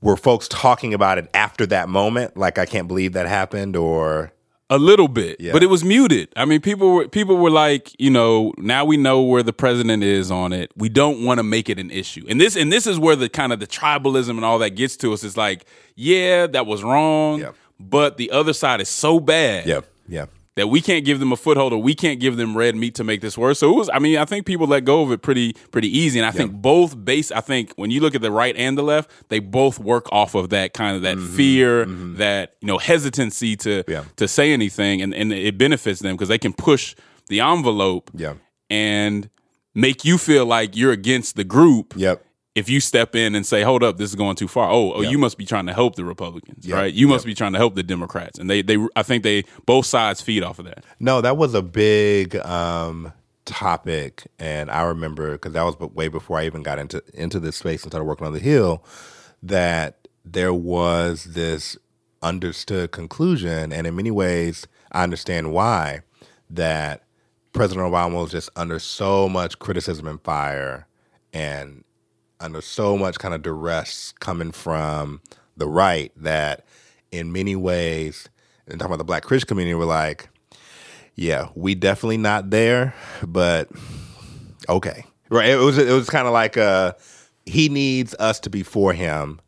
[0.00, 2.36] Were folks talking about it after that moment?
[2.36, 4.33] Like, I can't believe that happened, or
[4.70, 5.52] A little bit, Yeah.
[5.52, 6.28] but it was muted.
[6.36, 10.02] I mean, people were people were like, you know, now we know where the president
[10.02, 10.70] is on it.
[10.74, 13.28] We don't want to make it an issue, and this and this is where the
[13.28, 15.22] kind of the tribalism and all that gets to us.
[15.22, 17.54] Is like, yeah, that was wrong, Yep.
[17.78, 21.36] but the other side is so bad, yeah, yeah, that we can't give them a
[21.36, 23.58] foothold or we can't give them red meat to make this worse.
[23.58, 26.18] So it was, I mean, I think people let go of it pretty, pretty easy.
[26.18, 28.82] And I think both base, I think when you look at the right and the
[28.82, 31.36] left, they both work off of that kind of that mm-hmm.
[31.36, 32.16] fear, mm-hmm.
[32.16, 34.04] that, you know, hesitancy to, Yeah.
[34.16, 35.02] to say anything.
[35.02, 36.94] And, and it benefits them because they can push
[37.28, 38.34] the envelope yeah,
[38.70, 39.30] and
[39.74, 43.62] make you feel like you're against the group yep, if you step in and say,
[43.62, 45.10] "Hold up, this is going too far." Oh, oh, Yeah.
[45.10, 46.76] you must be trying to help the Republicans, Yeah.
[46.76, 46.92] right?
[46.94, 49.86] You must be trying to help the Democrats, and they, they, I think they both
[49.86, 50.84] sides feed off of that.
[51.00, 53.12] No, that was a big um,
[53.44, 57.56] topic, and I remember because that was way before I even got into into this
[57.56, 58.84] space and started working on the Hill.
[59.42, 61.76] That there was this
[62.22, 66.00] understood conclusion, and in many ways, I understand why
[66.48, 67.02] that
[67.52, 70.86] President Obama was just under so much criticism and fire,
[71.32, 71.84] and
[72.40, 75.20] under so much kind of duress coming from
[75.56, 76.64] the right that
[77.10, 78.28] in many ways,
[78.66, 80.28] and talking about the black Christian community, we're like,
[81.14, 82.94] yeah, we definitely not there,
[83.26, 83.70] but
[84.68, 85.04] okay.
[85.30, 85.48] Right.
[85.48, 86.92] It was it was kind of like uh
[87.46, 89.40] he needs us to be for him.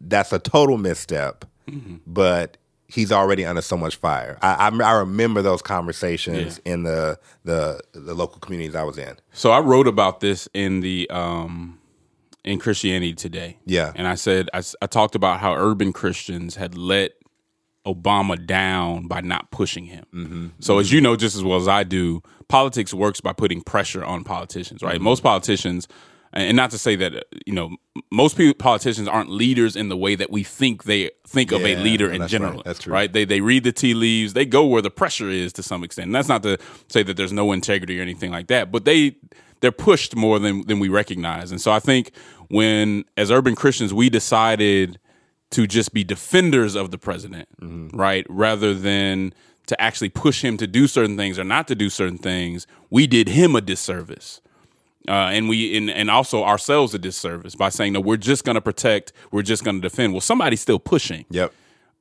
[0.00, 1.44] That's a total misstep,
[2.06, 2.56] but
[2.88, 4.38] he's already under so much fire.
[4.42, 9.16] I, I I remember those conversations in the the the local communities I was in.
[9.32, 11.78] So I wrote about this in the um
[12.44, 13.58] in Christianity Today.
[13.64, 13.92] Yeah.
[13.94, 17.12] and I said I talked about how urban Christians had let
[17.86, 20.04] Obama down by not pushing him.
[20.14, 20.46] Mm-hmm.
[20.60, 24.04] So as you know just as well as I do, politics works by putting pressure
[24.04, 24.96] on politicians, right?
[24.96, 25.04] Mm-hmm.
[25.04, 25.88] Most politicians
[26.32, 27.76] and not to say that uh, you know
[28.10, 31.76] most people, politicians aren't leaders in the way that we think they think of a
[31.76, 32.54] leader in general.
[32.54, 32.64] right.
[32.64, 32.92] That's true.
[32.92, 33.12] right?
[33.12, 34.32] They they read the tea leaves.
[34.32, 36.06] They go where the pressure is to some extent.
[36.06, 39.16] And that's not to say that there's no integrity or anything like that, but they
[39.62, 41.50] they're pushed more than than we recognize.
[41.50, 42.10] And so I think
[42.48, 44.98] when as urban Christians we decided
[45.52, 47.96] to just be defenders of the president, Mm-hmm.
[47.96, 49.32] right, rather than
[49.68, 53.06] to actually push him to do certain things or not to do certain things, we
[53.06, 54.40] did him a disservice.
[55.08, 58.54] Uh, and we and, and also ourselves a disservice by saying no, we're just going
[58.54, 60.12] to protect, we're just going to defend.
[60.12, 61.24] Well, somebody's still pushing.
[61.30, 61.52] Yep.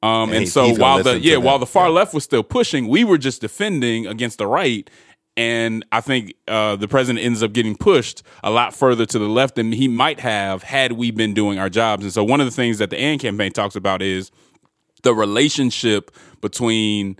[0.04, 1.93] Um, And and so while the yeah, while the far Yeah.
[2.00, 4.89] left was still pushing, we were just defending against the right.
[5.38, 9.28] And I think uh, the president ends up getting pushed a lot further to the
[9.30, 12.04] left than he might have had we been doing our jobs.
[12.04, 14.30] And so one of the things that the AND campaign talks about is
[15.04, 17.17] the relationship between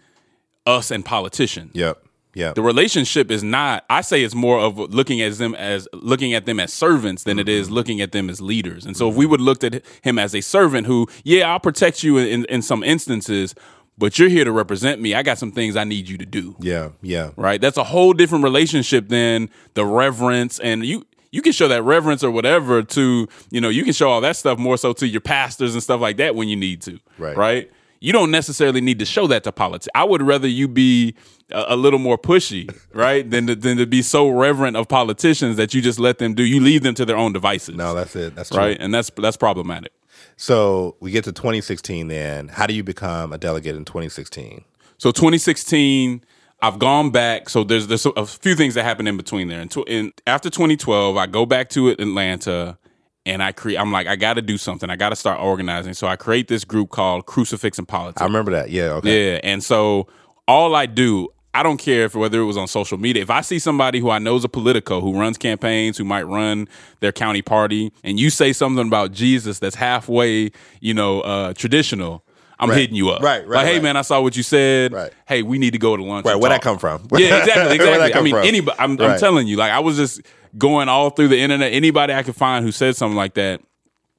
[0.68, 2.04] us and politicians Yep.
[2.36, 2.54] Yep.
[2.56, 6.46] the relationship is not i say it's more of looking at them as looking at
[6.46, 7.76] them as servants than it is Mm-hmm.
[7.76, 10.42] looking at them as leaders and so if we would looked at him as a
[10.42, 13.56] servant who yeah i'll protect you in, in some instances
[14.02, 15.14] but you're here to represent me.
[15.14, 16.56] I got some things I need you to do.
[16.60, 17.30] Yeah, yeah.
[17.36, 17.62] Right?
[17.62, 22.24] That's a whole different relationship than the reverence and you you can show that reverence
[22.24, 25.22] or whatever to, you know, you can show all that stuff more so to your
[25.22, 27.00] pastors and stuff like that when you need to.
[27.20, 27.38] Right.
[27.38, 27.72] Right?
[28.00, 29.88] You don't necessarily need to show that to politics.
[29.94, 31.16] I would rather you be
[31.52, 35.58] a, a little more pushy, right, than to, than to be so reverent of politicians
[35.58, 36.44] that you just let them do.
[36.44, 37.76] You leave them to their own devices.
[37.76, 38.34] No, that's it.
[38.34, 38.58] That's true.
[38.58, 39.94] right, and that's that's problematic.
[40.38, 42.48] So we get to 2016 then.
[42.48, 44.64] How do you become a delegate in 2016?
[44.98, 46.24] So 2016,
[46.62, 47.50] I've gone back.
[47.50, 49.60] So there's there's a few things that happened in between there.
[49.60, 52.78] And, tw- and after 2012, I go back to Atlanta,
[53.26, 53.78] and I create.
[53.78, 54.90] I'm like, I got to do something.
[54.90, 55.94] I got to start organizing.
[55.94, 58.22] So I create this group called Crucifix and Politics.
[58.22, 58.70] I remember that.
[58.70, 59.34] Yeah, okay.
[59.34, 60.08] Yeah, and so
[60.48, 63.22] all I do, I don't care if whether it was on social media.
[63.22, 66.24] If I see somebody who I know is a politico who runs campaigns, who might
[66.24, 66.68] run
[67.02, 72.24] their county party, and you say something about Jesus that's halfway, you know, uh, traditional,
[72.58, 72.78] I'm Right.
[72.80, 73.22] hitting you up.
[73.22, 73.84] Right, right, Like, hey right.
[73.84, 74.94] man, I saw what you said.
[74.94, 75.12] Right.
[75.28, 76.26] Hey, we need to go to lunch.
[76.26, 77.06] Right, where'd that come from?
[77.18, 78.14] Yeah, exactly, exactly.
[78.14, 78.46] I mean, from?
[78.46, 78.78] anybody.
[78.80, 80.22] I'm, I'm telling you, like, I was just
[80.58, 81.74] going all through the internet.
[81.74, 83.62] Anybody I could find who said something like that,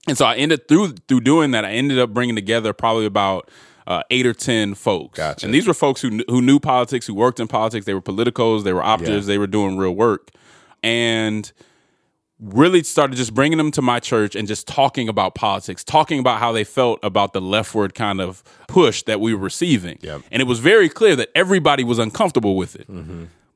[0.09, 1.65] and so I ended through through doing that.
[1.65, 3.49] I ended up bringing together probably about
[3.87, 5.47] uh, eight or ten folks, Gotcha.
[5.47, 7.87] and these were folks who who knew politics, who worked in politics.
[7.87, 9.35] They were politicos, they were operatives, Yeah.
[9.35, 10.31] they were doing real work,
[10.83, 11.51] and
[12.39, 16.41] really started just bringing them to my church and just talking about politics, talking about
[16.41, 19.97] how they felt about the leftward kind of push that we were receiving.
[20.03, 20.23] Yep.
[20.33, 22.89] And it was very clear that everybody was uncomfortable with it.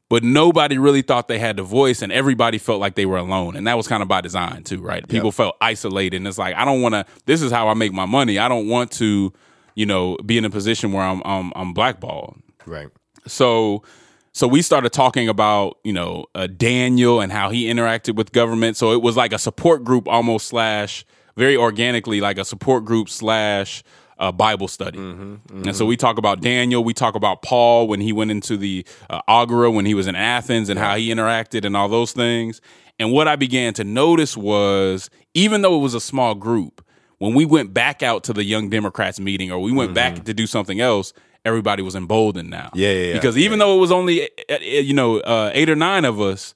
[0.09, 3.57] But nobody really thought they had the voice, and everybody felt like they were alone.
[3.57, 5.07] And that was kind of by design, too, right?
[5.09, 6.19] People felt isolated.
[6.19, 8.39] And it's like, I don't want to, this is how I make my money.
[8.39, 9.33] I don't want to,
[9.77, 12.89] you know, be in a position where I'm, I'm, I'm blackballed Right.
[13.29, 13.85] so
[14.33, 18.77] so we started talking about you know uh, Daniel and how he interacted with government.
[18.77, 21.05] So it was like a support group almost slash
[21.37, 23.83] very organically like a support group slash
[24.19, 24.99] uh, Bible study.
[24.99, 26.83] And so we talk about Daniel.
[26.83, 30.15] We talk about Paul when he went into the uh, Agora when he was in
[30.17, 32.61] Athens and how he interacted and all those things.
[32.99, 36.83] And what I began to notice was even though it was a small group,
[37.19, 40.35] when we went back out to the Young Democrats meeting or we went back to
[40.35, 41.13] do something else,
[41.45, 42.71] everybody was emboldened now.
[42.75, 43.13] Yeah, yeah, yeah.
[43.15, 46.21] Because even though it was only uh, uh, you know uh, eight or nine of
[46.21, 46.55] us,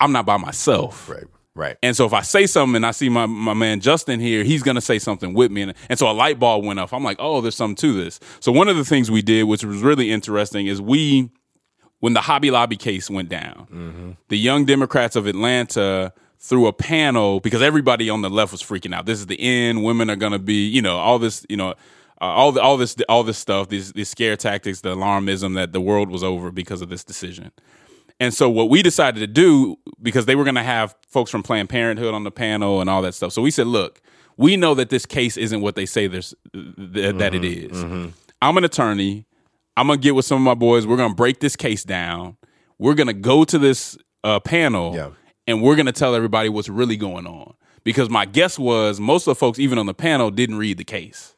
[0.00, 1.08] I'm not by myself.
[1.08, 1.24] Right.
[1.56, 1.76] Right.
[1.84, 4.64] And so if I say something and I see my, my man Justin here, he's
[4.64, 5.62] gonna say something with me.
[5.62, 6.92] And, and so a light bulb went off.
[6.92, 8.18] I'm like, oh, there's something to this.
[8.40, 11.30] So one of the things we did, which was really interesting, is we
[12.00, 16.12] when the Hobby Lobby case went down, the Young Democrats of Atlanta
[16.46, 19.06] threw a panel because everybody on the left was freaking out.
[19.06, 19.82] This is the end.
[19.82, 21.74] Women are gonna be, you know, all this, you know, uh,
[22.24, 25.80] all the, all this all this stuff, these these scare tactics, the alarmism that the
[25.80, 27.50] world was over because of this decision.
[28.20, 31.42] And so what we decided to do, because they were going to have folks from
[31.42, 33.32] Planned Parenthood on the panel and all that stuff.
[33.32, 34.00] So we said, look,
[34.36, 37.82] we know that this case isn't what they say there's th- that it is.
[38.40, 39.26] I'm an attorney.
[39.76, 40.86] I'm gonna get with some of my boys.
[40.86, 42.36] We're gonna break this case down.
[42.78, 45.08] We're gonna go to this uh, panel, Yeah.
[45.46, 47.54] And we're gonna tell everybody what's really going on.
[47.84, 50.84] Because my guess was most of the folks, even on the panel, didn't read the
[50.84, 51.34] case,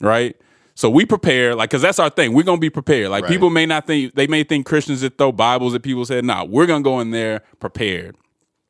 [0.00, 0.36] right?
[0.74, 2.32] So we prepare, like, because that's our thing.
[2.32, 3.10] We're gonna be prepared.
[3.10, 3.32] Like, Right.
[3.32, 6.04] people may not think they may think Christians that throw Bibles at people.
[6.04, 8.16] Said, "Nah, we're gonna go in there prepared."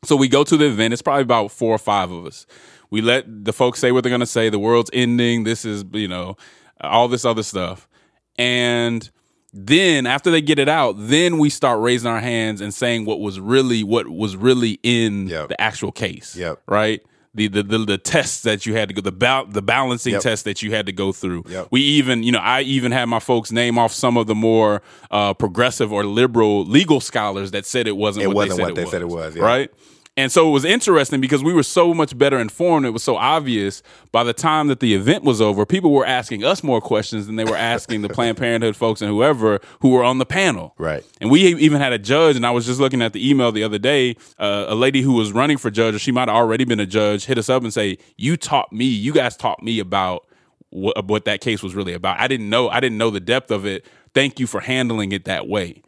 [0.04, 0.92] So we go to the event.
[0.92, 2.44] It's probably about four or five of us.
[2.90, 4.48] We let the folks say what they're going to say.
[4.50, 5.44] The world's ending.
[5.44, 6.36] This is, you know,
[6.80, 7.88] all this other stuff.
[8.36, 9.08] And
[9.52, 13.20] then after they get it out, then we start raising our hands and saying what
[13.20, 15.48] was really what was really in Yep.
[15.50, 16.34] the actual case.
[16.36, 16.60] Yep.
[16.66, 17.02] Right.
[17.34, 20.22] The, the the the tests that you had to go the bal- the balancing Yep.
[20.22, 21.44] test that you had to go through.
[21.48, 21.68] Yep.
[21.70, 24.82] We even you know I even had my folks name off some of the more
[25.10, 28.62] uh, progressive or liberal legal scholars that said it wasn't It what wasn't they said
[28.64, 28.90] what it they was.
[28.90, 29.42] said it was, yeah.
[29.44, 29.70] Right.
[30.14, 32.84] And so it was interesting because we were so much better informed.
[32.84, 33.82] It was so obvious.
[34.10, 37.36] By the time that the event was over, people were asking us more questions than
[37.36, 40.74] they were asking the Planned Parenthood folks and whoever who were on the panel.
[40.76, 41.02] Right.
[41.22, 43.64] And we even had a judge, and I was just looking at the email the
[43.64, 44.16] other day.
[44.38, 46.86] Uh, a lady who was running for judge, or she might have already been a
[46.86, 48.84] judge, hit us up and say, "You taught me.
[48.84, 50.26] You guys taught me about
[50.68, 52.20] what, what that case was really about.
[52.20, 52.68] I didn't know.
[52.68, 53.86] I didn't know the depth of it.
[54.12, 55.80] Thank you for handling it that way."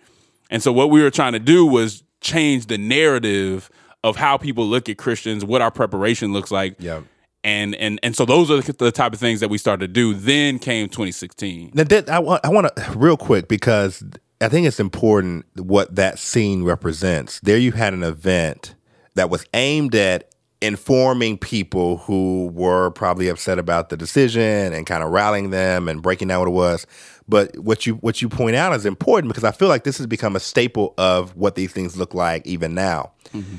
[0.49, 3.69] And so what we were trying to do was change the narrative
[4.05, 6.77] of how people look at Christians, what our preparation looks like.
[6.79, 7.01] Yeah.
[7.43, 10.15] And and and so those are the type of things that we started to do.
[10.15, 11.73] Then came 2016.
[11.75, 14.03] Now, that, I want I want to real quick because
[14.41, 17.41] I think it's important what that scene represents.
[17.41, 18.75] There, you had an event
[19.15, 20.31] that was aimed at
[20.63, 26.01] informing people who were probably upset about the decision and kind of rallying them and
[26.01, 26.87] breaking down what it was.
[27.29, 30.07] But what you what you point out is important because I feel like this has
[30.07, 33.13] become a staple of what these things look like even now.
[33.35, 33.57] Mm-hmm.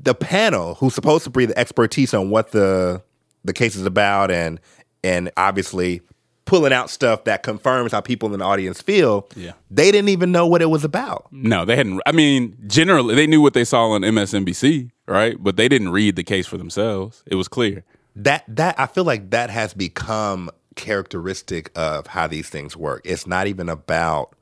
[0.00, 3.02] The panel, who's supposed to bring the expertise on what the
[3.44, 4.60] the case is about and
[5.02, 6.02] and obviously
[6.48, 9.28] pulling out stuff that confirms how people in the audience feel.
[9.36, 9.52] Yeah.
[9.70, 11.26] They didn't even know what it was about.
[11.30, 12.00] No, they hadn't.
[12.06, 15.36] I mean, generally, they knew what they saw on MSNBC, right?
[15.38, 17.22] But they didn't read the case for themselves.
[17.26, 17.84] It was clear.
[18.16, 23.02] That that I feel like that has become characteristic of how these things work.
[23.04, 24.34] It's not even about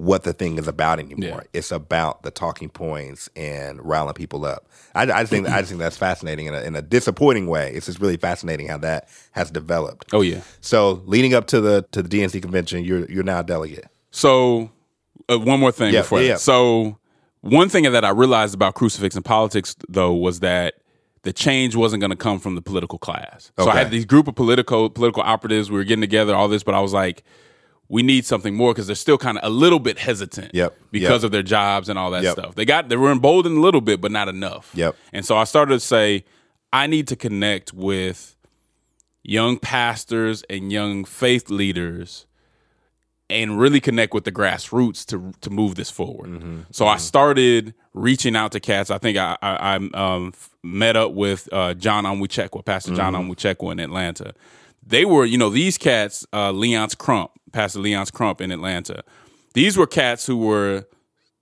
[0.00, 1.42] what the thing is about anymore.
[1.42, 1.58] Yeah.
[1.58, 4.66] It's about the talking points and riling people up.
[4.94, 7.70] I, I just think I just think that's fascinating in a, in a disappointing way.
[7.74, 10.06] It's just really fascinating how that has developed.
[10.14, 10.40] Oh yeah.
[10.62, 13.88] So leading up to the to the DNC convention, you're you're now a delegate.
[14.10, 14.70] So,
[15.28, 16.36] uh, one more thing Yeah, before yeah.
[16.36, 16.98] So,
[17.42, 20.76] one thing that I realized about crucifix and politics, though, was that
[21.22, 23.52] the change wasn't going to come from the political class.
[23.58, 25.70] So I had these group of political political operatives.
[25.70, 27.22] We were getting together, all this, but I was like,
[27.90, 30.54] we need something more because they're still kind of a little bit hesitant.
[30.54, 31.24] Yep, Because yep.
[31.24, 32.32] of their jobs and all that Yep.
[32.32, 32.54] stuff.
[32.54, 34.70] They got they were emboldened a little bit, but not enough.
[34.74, 34.94] Yep.
[35.12, 36.24] And so I started to say,
[36.72, 38.36] I need to connect with
[39.24, 42.26] young pastors and young faith leaders
[43.28, 46.64] and really connect with the grassroots to to move this forward.
[46.70, 48.90] So I started reaching out to cats.
[48.90, 53.72] I think I I, I um, met up with uh, John Onwuchekwa, Pastor John Onwuchekwa
[53.72, 54.32] in Atlanta.
[54.84, 59.02] They were, you know, these cats, uh, Leonce Crump, Pastor Leonce Crump in Atlanta.
[59.54, 60.86] These were cats who were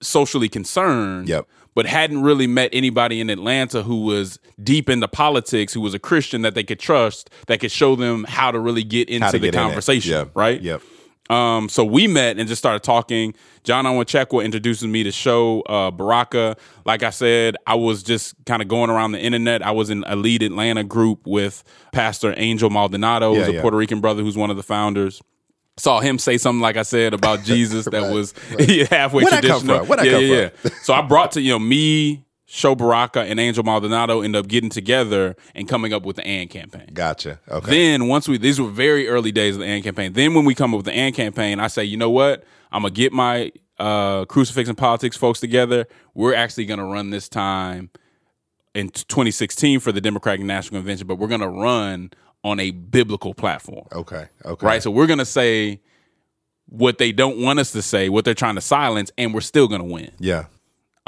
[0.01, 1.46] socially concerned, Yep.
[1.74, 5.98] but hadn't really met anybody in Atlanta who was deep into politics, who was a
[5.98, 9.38] Christian that they could trust, that could show them how to really get into the
[9.38, 10.61] get in conversation, right?
[10.61, 10.83] Yep.
[11.31, 13.35] Um, so we met and just started talking.
[13.64, 16.57] John Onwuchekwa introduces me to show uh, Baraka.
[16.87, 19.62] Like I said, I was just kind of going around the internet.
[19.62, 21.62] I was in a lead Atlanta group with
[21.93, 23.61] Pastor Angel Maldonado, who's Yeah, a yeah.
[23.61, 25.21] Puerto Rican brother who's one of the founders.
[25.77, 28.33] Saw him say something like I said about Jesus that Right, was
[28.91, 29.79] halfway Where'd come traditional.
[29.79, 29.87] from?
[29.88, 30.71] Where'd that yeah, come yeah, from?
[30.73, 30.79] yeah.
[30.83, 34.71] so I brought to you know me, Show Baraka, and Angel Maldonado end up getting
[34.71, 36.89] together and coming up with the AND campaign.
[36.95, 37.41] Gotcha.
[37.47, 37.71] Okay.
[37.71, 40.15] Then once we these were very early days of the AND campaign.
[40.15, 42.45] Then when we come up with the AND campaign, I say, you know what?
[42.73, 45.87] I'm gonna get my uh, crucifix and politics folks together.
[46.15, 47.91] We're actually gonna run this time
[48.75, 52.13] in 2016 for the Democratic National Convention, but we're gonna run
[52.45, 53.87] on a biblical platform.
[53.93, 54.29] okay.
[54.47, 54.67] Okay.
[54.67, 54.83] Right.
[54.83, 55.83] So we're gonna say
[56.65, 59.69] what they don't want us to say, what they're trying to silence, and we're still
[59.69, 60.13] gonna win.
[60.19, 60.47] Yeah.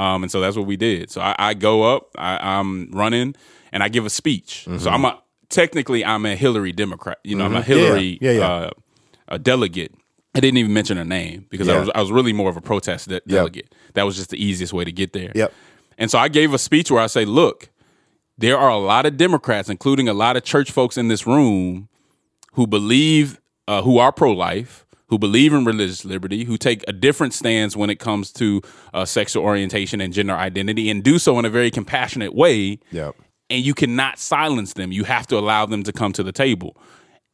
[0.00, 1.10] Um, and so that's what we did.
[1.10, 3.34] So I, I go up, I, I'm running,
[3.70, 4.64] and I give a speech.
[4.66, 4.78] Mm-hmm.
[4.78, 7.18] So I'm a technically I'm a Hillary Democrat.
[7.22, 8.48] You know, I'm a Hillary Yeah, yeah, yeah.
[8.48, 8.70] Uh,
[9.28, 9.94] a delegate.
[10.34, 12.62] I didn't even mention her name because I was I was really more of a
[12.62, 13.74] protest de- delegate.
[13.92, 15.32] That was just the easiest way to get there.
[15.34, 15.52] Yep.
[15.98, 17.68] And so I gave a speech where I say, look,
[18.38, 21.90] there are a lot of Democrats, including a lot of church folks in this room,
[22.54, 26.92] who believe, uh, who are pro life, who believe in religious liberty, who take a
[26.92, 28.62] different stance when it comes to
[28.94, 32.79] uh, sexual orientation and gender identity, and do so in a very compassionate way.
[32.92, 33.16] Yep.
[33.51, 34.92] And you cannot silence them.
[34.92, 36.77] You have to allow them to come to the table.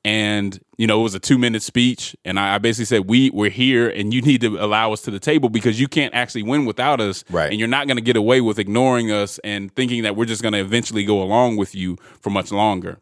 [0.07, 3.29] And you know, it was a two minute speech, and I, I basically said, "We
[3.31, 6.45] we're here, and you need to allow us to the table because you can't actually
[6.45, 7.51] win without us, Right.
[7.51, 10.43] And you're not going to get away with ignoring us and thinking that we're just
[10.43, 12.99] going to eventually go along with you for much longer."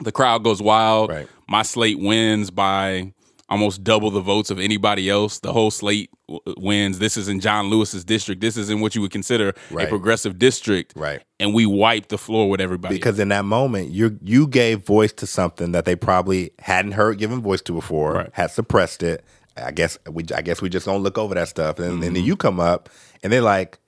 [0.00, 1.10] The crowd goes wild.
[1.10, 1.28] Right.
[1.48, 3.12] My slate wins by
[3.50, 5.38] almost double the votes of anybody else.
[5.38, 6.98] The whole slate w- wins.
[6.98, 8.40] This is in John Lewis's district.
[8.40, 9.86] This is in what you would consider Right.
[9.86, 11.22] a progressive district, Right.
[11.40, 12.94] And we wiped the floor with everybody.
[12.96, 17.18] Because in that moment, you you gave voice to something that they probably hadn't heard
[17.18, 18.30] given voice to before, Right.
[18.32, 19.24] had suppressed it.
[19.56, 22.02] I guess we I guess we just gonna look over that stuff, and, Mm-hmm.
[22.02, 22.88] and then you come up,
[23.22, 23.78] and they're like,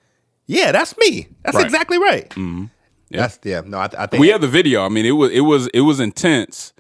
[0.46, 1.28] "Yeah, that's me.
[1.44, 1.64] That's Right.
[1.64, 2.32] exactly right."
[3.10, 3.62] That's yeah.
[3.66, 4.84] No, I, I think we have the video.
[4.84, 6.72] I mean, it was it was it was intense,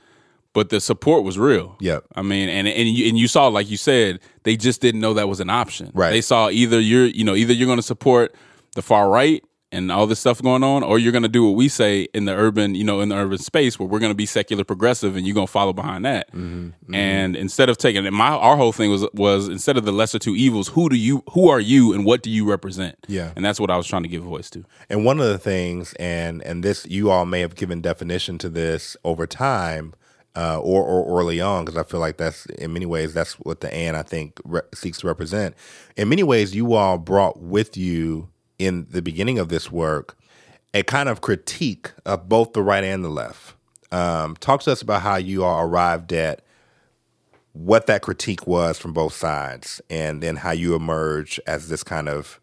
[0.52, 1.76] but the support was real.
[1.80, 2.04] Yep.
[2.14, 5.14] I mean, and and you, and you saw, like you said, they just didn't know
[5.14, 5.90] that was an option.
[5.94, 6.10] Right.
[6.10, 8.34] They saw either you're you know either you're going to support
[8.74, 11.54] the far right and all this stuff going on, or you're going to do what
[11.54, 14.16] we say in the urban you know in the urban space where we're going to
[14.16, 16.32] be secular progressive and you're going to follow behind that.
[16.32, 16.94] Mm-hmm.
[16.94, 20.18] And instead of taking and my our whole thing was was instead of the lesser
[20.18, 22.96] two evils, who do you who are you and what do you represent?
[23.06, 23.32] Yeah.
[23.36, 24.64] and that's what I was trying to give voice to.
[24.88, 28.48] And one of the things, and and this you all may have given definition to
[28.48, 29.94] this over time,
[30.36, 33.60] uh, or or early on, because I feel like that's in many ways that's what
[33.60, 35.54] the and I think re- seeks to represent.
[35.96, 40.16] In many ways, you all brought with you in the beginning of this work
[40.72, 43.54] a kind of critique of both the right and the left.
[43.90, 46.42] Um, talk to us about how you all arrived at
[47.52, 52.08] what that critique was from both sides, and then how you emerge as this kind
[52.08, 52.40] of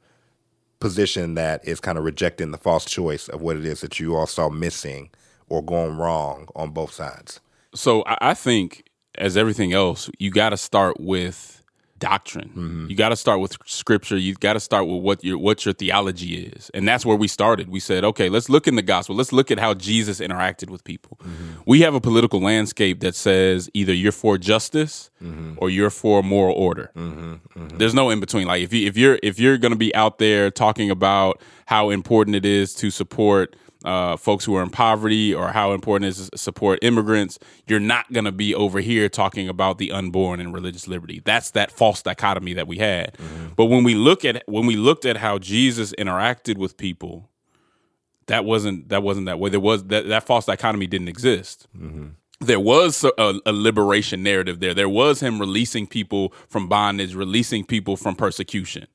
[0.79, 4.15] position that is kind of rejecting the false choice of what it is that you
[4.15, 5.09] all saw missing
[5.49, 7.39] or going wrong on both sides.
[7.77, 11.57] So I, I think, as everything else, you got to start with
[11.99, 12.49] doctrine.
[12.49, 12.87] Mm-hmm.
[12.89, 14.17] You got to start with scripture.
[14.17, 17.27] You got to start with what your what your theology is, and that's where we
[17.27, 17.69] started.
[17.69, 19.15] We said, okay, let's look in the gospel.
[19.15, 21.19] Let's look at how Jesus interacted with people.
[21.23, 21.61] Mm-hmm.
[21.65, 25.53] We have a political landscape that says either you're for justice mm-hmm.
[25.57, 26.91] or you're for moral order.
[26.95, 27.33] Mm-hmm.
[27.59, 27.77] Mm-hmm.
[27.77, 28.47] There's no in between.
[28.47, 31.89] Like if you if you're if you're going to be out there talking about how
[31.89, 33.55] important it is to support
[33.87, 37.79] uh, folks who are in poverty or how important it is to support immigrants, you're
[37.79, 41.21] not going to be over here talking about the unborn and religious liberty.
[41.23, 43.13] That's that false dichotomy that we had.
[43.13, 43.47] Mm-hmm.
[43.55, 47.29] But when we look at when we looked at how Jesus interacted with people,
[48.25, 49.49] that wasn't that wasn't that way.
[49.49, 51.67] There was that that false dichotomy didn't exist.
[51.75, 52.07] Mm-hmm
[52.39, 54.75] there was a, a, liberation narrative there.
[54.75, 58.85] There was him releasing people from bondage, releasing people from persecution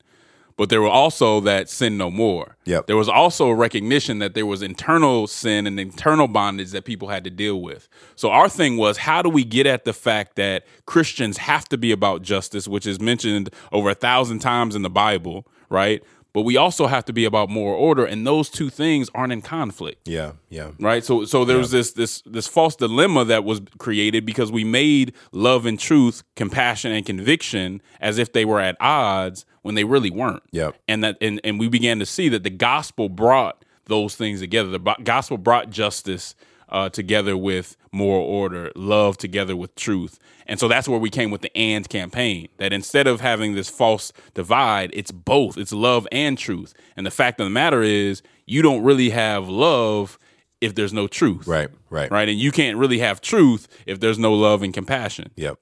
[0.57, 2.57] but there were also that sin no more.
[2.65, 2.87] Yep.
[2.87, 7.09] There was also a recognition that there was internal sin and internal bondage that people
[7.09, 7.87] had to deal with.
[8.15, 11.77] So our thing was how do we get at the fact that Christians have to
[11.77, 16.03] be about justice, which is mentioned over a thousand times in the Bible, right?
[16.33, 19.41] But we also have to be about moral order and those two things aren't in
[19.41, 20.07] conflict.
[20.07, 20.71] Yeah yeah.
[20.79, 21.03] Right?
[21.03, 21.61] So so there yeah.
[21.61, 26.23] was this this this false dilemma that was created because we made love and truth
[26.35, 30.43] compassion and conviction as if they were at odds when they really weren't.
[30.51, 34.39] Yeah and that and, and we began to see that the gospel brought those things
[34.39, 34.69] together.
[34.71, 36.35] The gospel brought justice
[36.73, 40.19] uh, together with moral order, love together with truth.
[40.45, 43.69] And so that's where we came with the and campaign that instead of having this
[43.69, 46.73] false divide, it's both, it's love and truth.
[46.97, 50.19] And the fact of the matter is, you don't really have love
[50.59, 51.47] if there's no truth.
[51.47, 52.11] Right, right.
[52.11, 52.27] Right.
[52.27, 55.31] And you can't really have truth if there's no love and compassion.
[55.35, 55.59] Yep.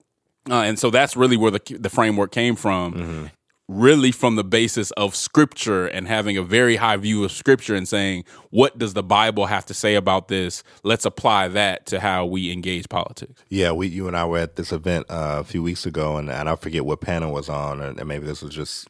[0.50, 2.94] Uh, and so that's really where the the framework came from.
[2.94, 3.26] Mm-hmm
[3.72, 7.88] really from the basis of scripture and having a very high view of scripture and
[7.88, 10.62] saying, what does the Bible have to say about this?
[10.84, 13.42] Let's apply that to how we engage politics.
[13.48, 16.30] Yeah, we, you and I were at this event uh, a few weeks ago, and,
[16.30, 18.90] and I forget what panel was on, and maybe this was just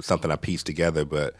[0.00, 1.36] something I pieced together, but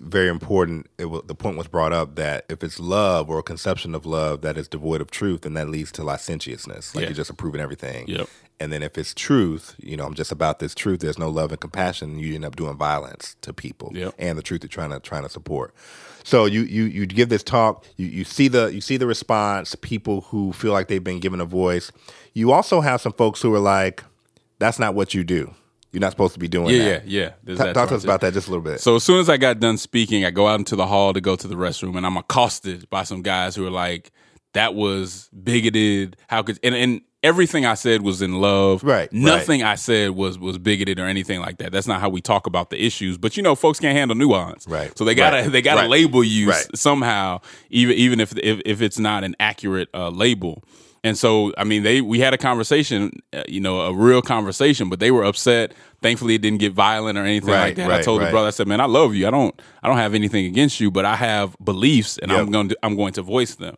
[0.00, 0.86] very important.
[0.98, 4.42] W- the point was brought up that if it's love or a conception of love
[4.42, 6.94] that is devoid of truth, then that leads to licentiousness.
[6.94, 7.08] Like yeah.
[7.08, 8.06] you're just approving everything.
[8.08, 8.28] Yep.
[8.60, 11.00] And then if it's truth, you know, I'm just about this truth.
[11.00, 12.18] There's no love and compassion.
[12.18, 14.14] You end up doing violence to people yep.
[14.18, 15.74] and the truth you're trying to trying to support.
[16.24, 17.84] So you you you give this talk.
[17.96, 19.74] You you see the you see the response.
[19.76, 21.92] People who feel like they've been given a voice.
[22.34, 24.04] You also have some folks who are like,
[24.58, 25.54] "That's not what you do."
[25.92, 27.08] You're not supposed to be doing yeah, that.
[27.08, 28.80] Yeah, yeah, T- talk to us about that just a little bit.
[28.80, 31.20] So as soon as I got done speaking, I go out into the hall to
[31.20, 34.10] go to the restroom, and I'm accosted by some guys who are like,
[34.52, 36.16] "That was bigoted.
[36.28, 38.84] How could?" And, and everything I said was in love.
[38.84, 39.12] Right.
[39.12, 39.72] Nothing right.
[39.72, 41.72] I said was was bigoted or anything like that.
[41.72, 43.18] That's not how we talk about the issues.
[43.18, 44.66] But you know, folks can't handle nuance.
[44.66, 44.96] Right.
[44.96, 45.52] So they gotta right.
[45.52, 45.90] they gotta right.
[45.90, 50.62] label you somehow, even even if if, if it's not an accurate uh, label.
[51.04, 54.88] And so, I mean, they we had a conversation, uh, you know, a real conversation,
[54.88, 55.72] but they were upset.
[56.02, 57.88] Thankfully, it didn't get violent or anything right, like that.
[57.88, 58.26] Right, I told right.
[58.26, 59.26] the brother, I said, "Man, I love you.
[59.26, 62.40] I don't, I don't have anything against you, but I have beliefs, and yep.
[62.40, 63.76] I'm going to, I'm going to voice them."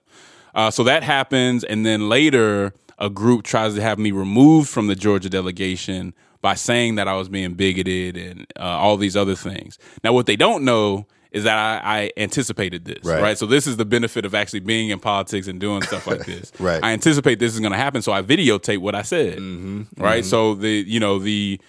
[0.54, 4.86] Uh, so that happens, and then later, a group tries to have me removed from
[4.86, 9.34] the Georgia delegation by saying that I was being bigoted and uh, all these other
[9.34, 9.78] things.
[10.02, 13.22] Now, what they don't know is that I, I anticipated this, right.
[13.22, 13.38] right.
[13.38, 16.52] So this is the benefit of actually being in politics and doing stuff like this.
[16.58, 16.82] right.
[16.82, 19.38] I anticipate this is going to happen, so I videotape what I said.
[19.38, 20.02] Mm-hmm.
[20.02, 20.22] Right.
[20.22, 20.28] Mm-hmm.
[20.28, 21.60] So the you know the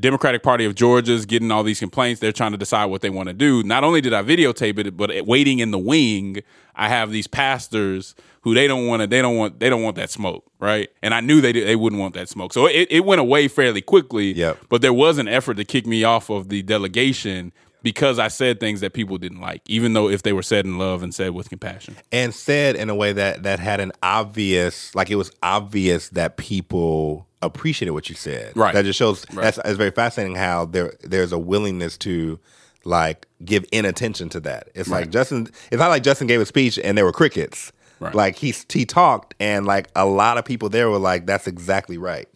[0.00, 2.20] Democratic Party of Georgia is getting all these complaints.
[2.20, 3.62] They're trying to decide what they want to do.
[3.62, 6.42] Not only did I videotape it, but waiting in the wing,
[6.74, 9.06] I have these pastors who they don't want to.
[9.06, 9.60] They don't want.
[9.60, 10.88] They don't want that smoke, right?
[11.02, 12.52] And I knew they they wouldn't want that smoke.
[12.52, 14.32] So it, it went away fairly quickly.
[14.32, 14.58] Yep.
[14.68, 17.52] But there was an effort to kick me off of the delegation
[17.82, 20.78] because I said things that people didn't like, even though if they were said in
[20.78, 21.96] love and said with compassion.
[22.10, 26.36] And said in a way that that had an obvious like it was obvious that
[26.36, 28.56] people appreciated what you said.
[28.56, 28.74] Right.
[28.74, 29.44] That just shows right.
[29.44, 32.38] that's it's very fascinating how there there's a willingness to
[32.84, 34.68] like give inattention to that.
[34.74, 35.02] It's right.
[35.02, 37.72] like Justin it's not like Justin gave a speech and there were crickets.
[37.98, 38.14] Right.
[38.14, 41.98] Like he he talked and like a lot of people there were like that's exactly
[41.98, 42.28] right.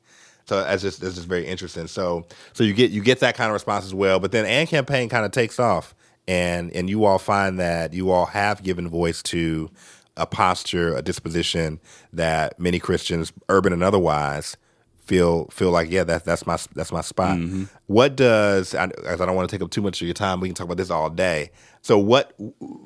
[0.50, 1.86] So that's just that's just very interesting.
[1.86, 4.18] So so you get you get that kind of response as well.
[4.18, 5.94] But then and campaign kind of takes off,
[6.26, 9.70] and and you all find that you all have given voice to
[10.16, 11.78] a posture, a disposition
[12.12, 14.56] that many Christians, urban and otherwise,
[14.96, 17.36] feel feel like yeah that's that's my that's my spot.
[17.36, 17.64] Mm-hmm.
[17.86, 20.40] What does I, I don't want to take up too much of your time.
[20.40, 21.52] We can talk about this all day.
[21.80, 22.36] So what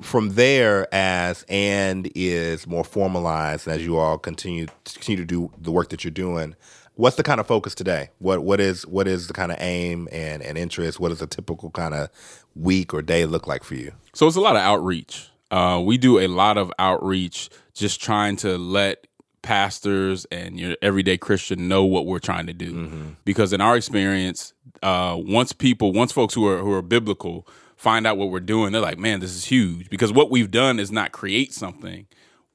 [0.03, 5.51] from there as and is more formalized and as you all continue continue to do
[5.57, 6.55] the work that you're doing
[6.95, 8.09] what's the kind of focus today?
[8.19, 10.99] What what is what is the kind of aim and, and interest?
[10.99, 12.09] What does a typical kind of
[12.55, 13.91] week or day look like for you?
[14.13, 15.29] So it's a lot of outreach.
[15.51, 19.07] Uh, we do a lot of outreach, just trying to let
[19.41, 22.73] pastors and your everyday Christian know what we're trying to do.
[22.73, 23.09] Mm-hmm.
[23.25, 28.07] Because in our experience, uh, once people, once folks who are who are biblical find
[28.07, 30.91] out what we're doing, they're like, man, this is huge because what we've done is
[30.91, 32.07] not create something.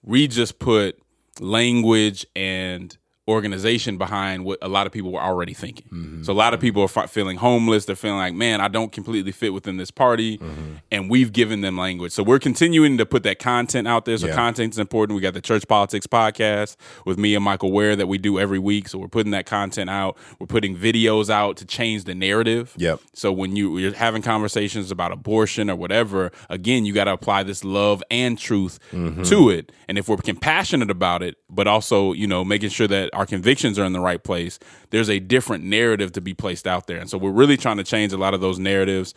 [0.02, 0.98] We just put
[1.38, 2.96] language and
[3.28, 5.86] organization behind what a lot of people were already thinking.
[5.86, 6.22] Mm-hmm.
[6.22, 7.84] So a lot of people are feeling homeless.
[7.84, 10.74] They're feeling like, man, I don't completely fit within this party, mm-hmm.
[10.90, 12.12] and we've given them language.
[12.12, 14.18] So we're continuing to put that content out there.
[14.18, 14.34] So yeah.
[14.34, 15.16] content is important.
[15.16, 18.58] We got the Church Politics podcast with me and Michael Wear that we do every
[18.58, 18.88] week.
[18.88, 20.16] So we're putting that content out.
[20.38, 22.74] We're putting videos out to change the narrative.
[22.76, 23.00] Yep.
[23.14, 27.44] So when you, you're having conversations about abortion or whatever, again, you got to apply
[27.44, 29.22] this love and truth mm-hmm.
[29.24, 29.72] to it.
[29.88, 33.78] And if we're compassionate about it, but also you know making sure that our convictions
[33.78, 34.58] are in the right place
[34.88, 37.84] there's a different narrative to be placed out there and so we're really trying to
[37.84, 39.12] change a lot of those narratives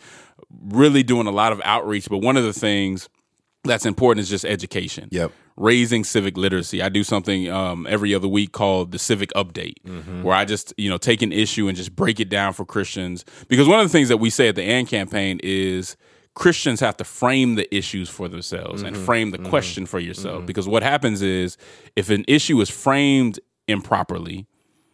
[0.68, 3.08] really doing a lot of outreach but one of the things
[3.64, 8.28] that's important is just education yep raising civic literacy i do something um, every other
[8.28, 10.22] week called the civic update mm-hmm.
[10.22, 13.24] where i just you know take an issue and just break it down for christians
[13.48, 15.96] because one of the things that we say at the and campaign is
[16.34, 18.94] Christians have to frame the issues for themselves mm-hmm.
[18.94, 19.48] and frame the mm-hmm.
[19.48, 20.38] question for yourself.
[20.38, 20.46] Mm-hmm.
[20.46, 21.56] Because what happens is
[21.94, 23.38] if an issue is framed
[23.68, 24.46] improperly,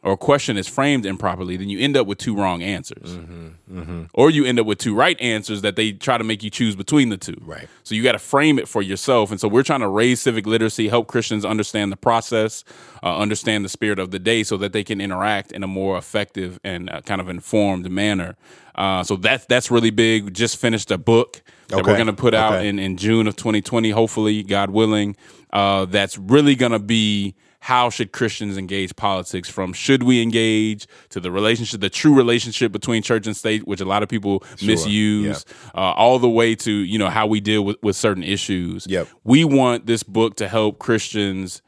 [0.02, 3.16] or a question is framed improperly, then you end up with two wrong answers.
[3.16, 4.02] Mm-hmm, mm-hmm.
[4.14, 6.74] Or you end up with two right answers that they try to make you choose
[6.74, 7.36] between the two.
[7.42, 7.68] Right.
[7.82, 9.30] So you got to frame it for yourself.
[9.30, 12.64] And so we're trying to raise civic literacy, help Christians understand the process,
[13.02, 15.98] uh, understand the spirit of the day so that they can interact in a more
[15.98, 18.36] effective and uh, kind of informed manner.
[18.74, 20.32] Uh, so that's that's really big.
[20.32, 21.90] Just finished a book that okay.
[21.90, 22.68] we're going to put out okay.
[22.68, 25.14] in, in June of 2020, hopefully, God willing.
[25.52, 30.86] Uh, that's really going to be how should Christians engage politics from should we engage
[31.10, 34.42] to the relationship, the true relationship between church and state, which a lot of people
[34.56, 34.68] sure.
[34.68, 35.44] misuse,
[35.74, 38.86] uh, all the way to, you know, how we deal with, with certain issues.
[38.86, 39.08] Yep.
[39.24, 41.60] We want this book to help Christians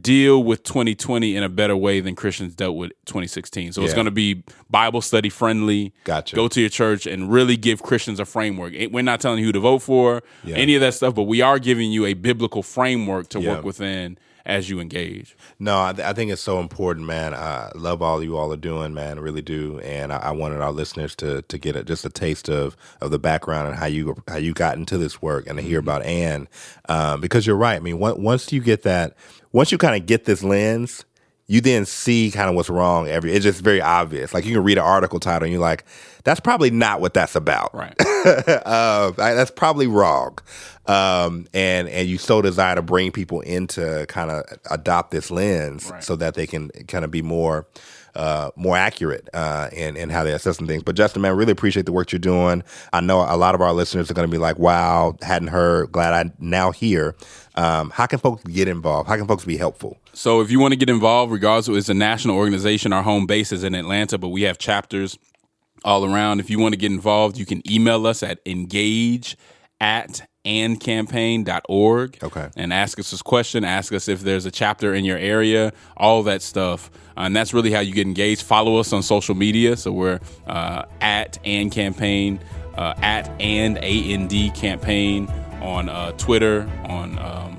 [0.00, 3.72] deal with 2020 in a better way than Christians dealt with 2016.
[3.72, 3.84] So yeah.
[3.84, 5.92] it's going to be Bible study friendly.
[6.04, 6.36] Gotcha.
[6.36, 8.72] Go to your church and really give Christians a framework.
[8.90, 10.56] We're not telling you who to vote for, yeah.
[10.56, 13.56] any of that stuff, but we are giving you a biblical framework to yeah.
[13.56, 14.16] work within
[14.46, 15.36] as you engage.
[15.58, 17.34] No, I, th- I, think it's so important, man.
[17.34, 19.18] I love all you all are doing, man.
[19.18, 22.10] I really do, and I, I, wanted our listeners to to get a, just a
[22.10, 25.58] taste of of the background and how you how you got into this work and
[25.58, 25.88] to hear mm-hmm.
[25.88, 26.48] about AND,
[26.88, 27.76] um, because you're right.
[27.76, 29.16] I mean, once you get that,
[29.52, 31.04] once you kind of get this lens
[31.46, 34.64] you then see kind of what's wrong every it's just very obvious like you can
[34.64, 35.84] read an article title and you're like
[36.24, 37.94] that's probably not what that's about right
[38.64, 40.38] uh, that's probably wrong
[40.86, 45.90] um, and and you so desire to bring people into kind of adopt this lens
[45.90, 46.04] right.
[46.04, 47.66] so that they can kind of be more
[48.14, 50.82] uh, more accurate uh, in, in how they assess things.
[50.82, 52.62] But Justin, man, really appreciate the work you're doing.
[52.92, 55.90] I know a lot of our listeners are going to be like, wow, hadn't heard,
[55.90, 57.16] glad I now hear.
[57.56, 59.08] Um, how can folks get involved?
[59.08, 59.98] How can folks be helpful?
[60.12, 62.92] So if you want to get involved, regardless, it's a national organization.
[62.92, 65.18] Our home base is in Atlanta, but we have chapters
[65.84, 66.40] all around.
[66.40, 69.36] If you want to get involved, you can email us at engage
[69.80, 72.18] at andcampaign.org.
[72.22, 72.50] Okay.
[72.56, 76.22] And ask us this question, ask us if there's a chapter in your area, all
[76.24, 76.90] that stuff.
[77.16, 78.42] And that's really how you get engaged.
[78.42, 79.76] Follow us on social media.
[79.76, 82.40] So we're uh, at and campaign,
[82.76, 85.28] uh, at and A N D campaign
[85.62, 87.56] on uh, Twitter, on um,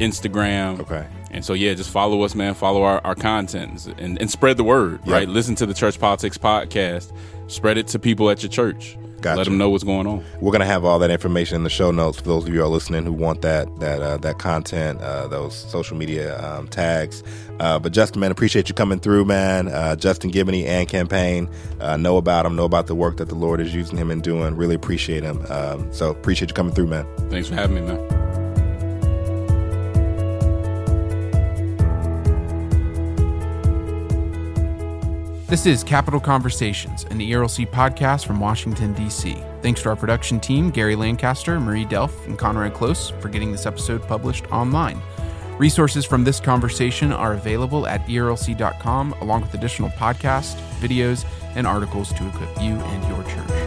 [0.00, 0.80] Instagram.
[0.80, 1.06] Okay.
[1.30, 2.54] And so, yeah, just follow us, man.
[2.54, 5.12] Follow our, our content and, and spread the word, yep.
[5.12, 5.28] right?
[5.28, 7.12] Listen to the Church Politics podcast.
[7.48, 8.96] Spread it to people at your church.
[9.24, 9.38] Gotcha.
[9.38, 10.22] Let them know what's going on.
[10.42, 12.64] We're gonna have all that information in the show notes for those of you who
[12.66, 17.22] are listening who want that that uh, that content, uh, those social media um, tags.
[17.58, 19.68] Uh, but Justin, man, appreciate you coming through, man.
[19.68, 21.48] Uh, Justin Giboney and campaign.
[21.80, 22.54] Uh, know about him.
[22.54, 24.56] Know about the work that the Lord is using him and doing.
[24.56, 25.42] Really appreciate him.
[25.48, 27.06] Um, so appreciate you coming through, man.
[27.30, 28.43] Thanks for having me, man.
[35.46, 39.36] This is Capital Conversations, an ERLC podcast from Washington, D.C.
[39.60, 43.66] Thanks to our production team, Gary Lancaster, Marie Delf, and Conrad Close, for getting this
[43.66, 45.02] episode published online.
[45.58, 52.08] Resources from this conversation are available at ERLC.com, along with additional podcasts, videos, and articles
[52.14, 53.63] to equip you and your church.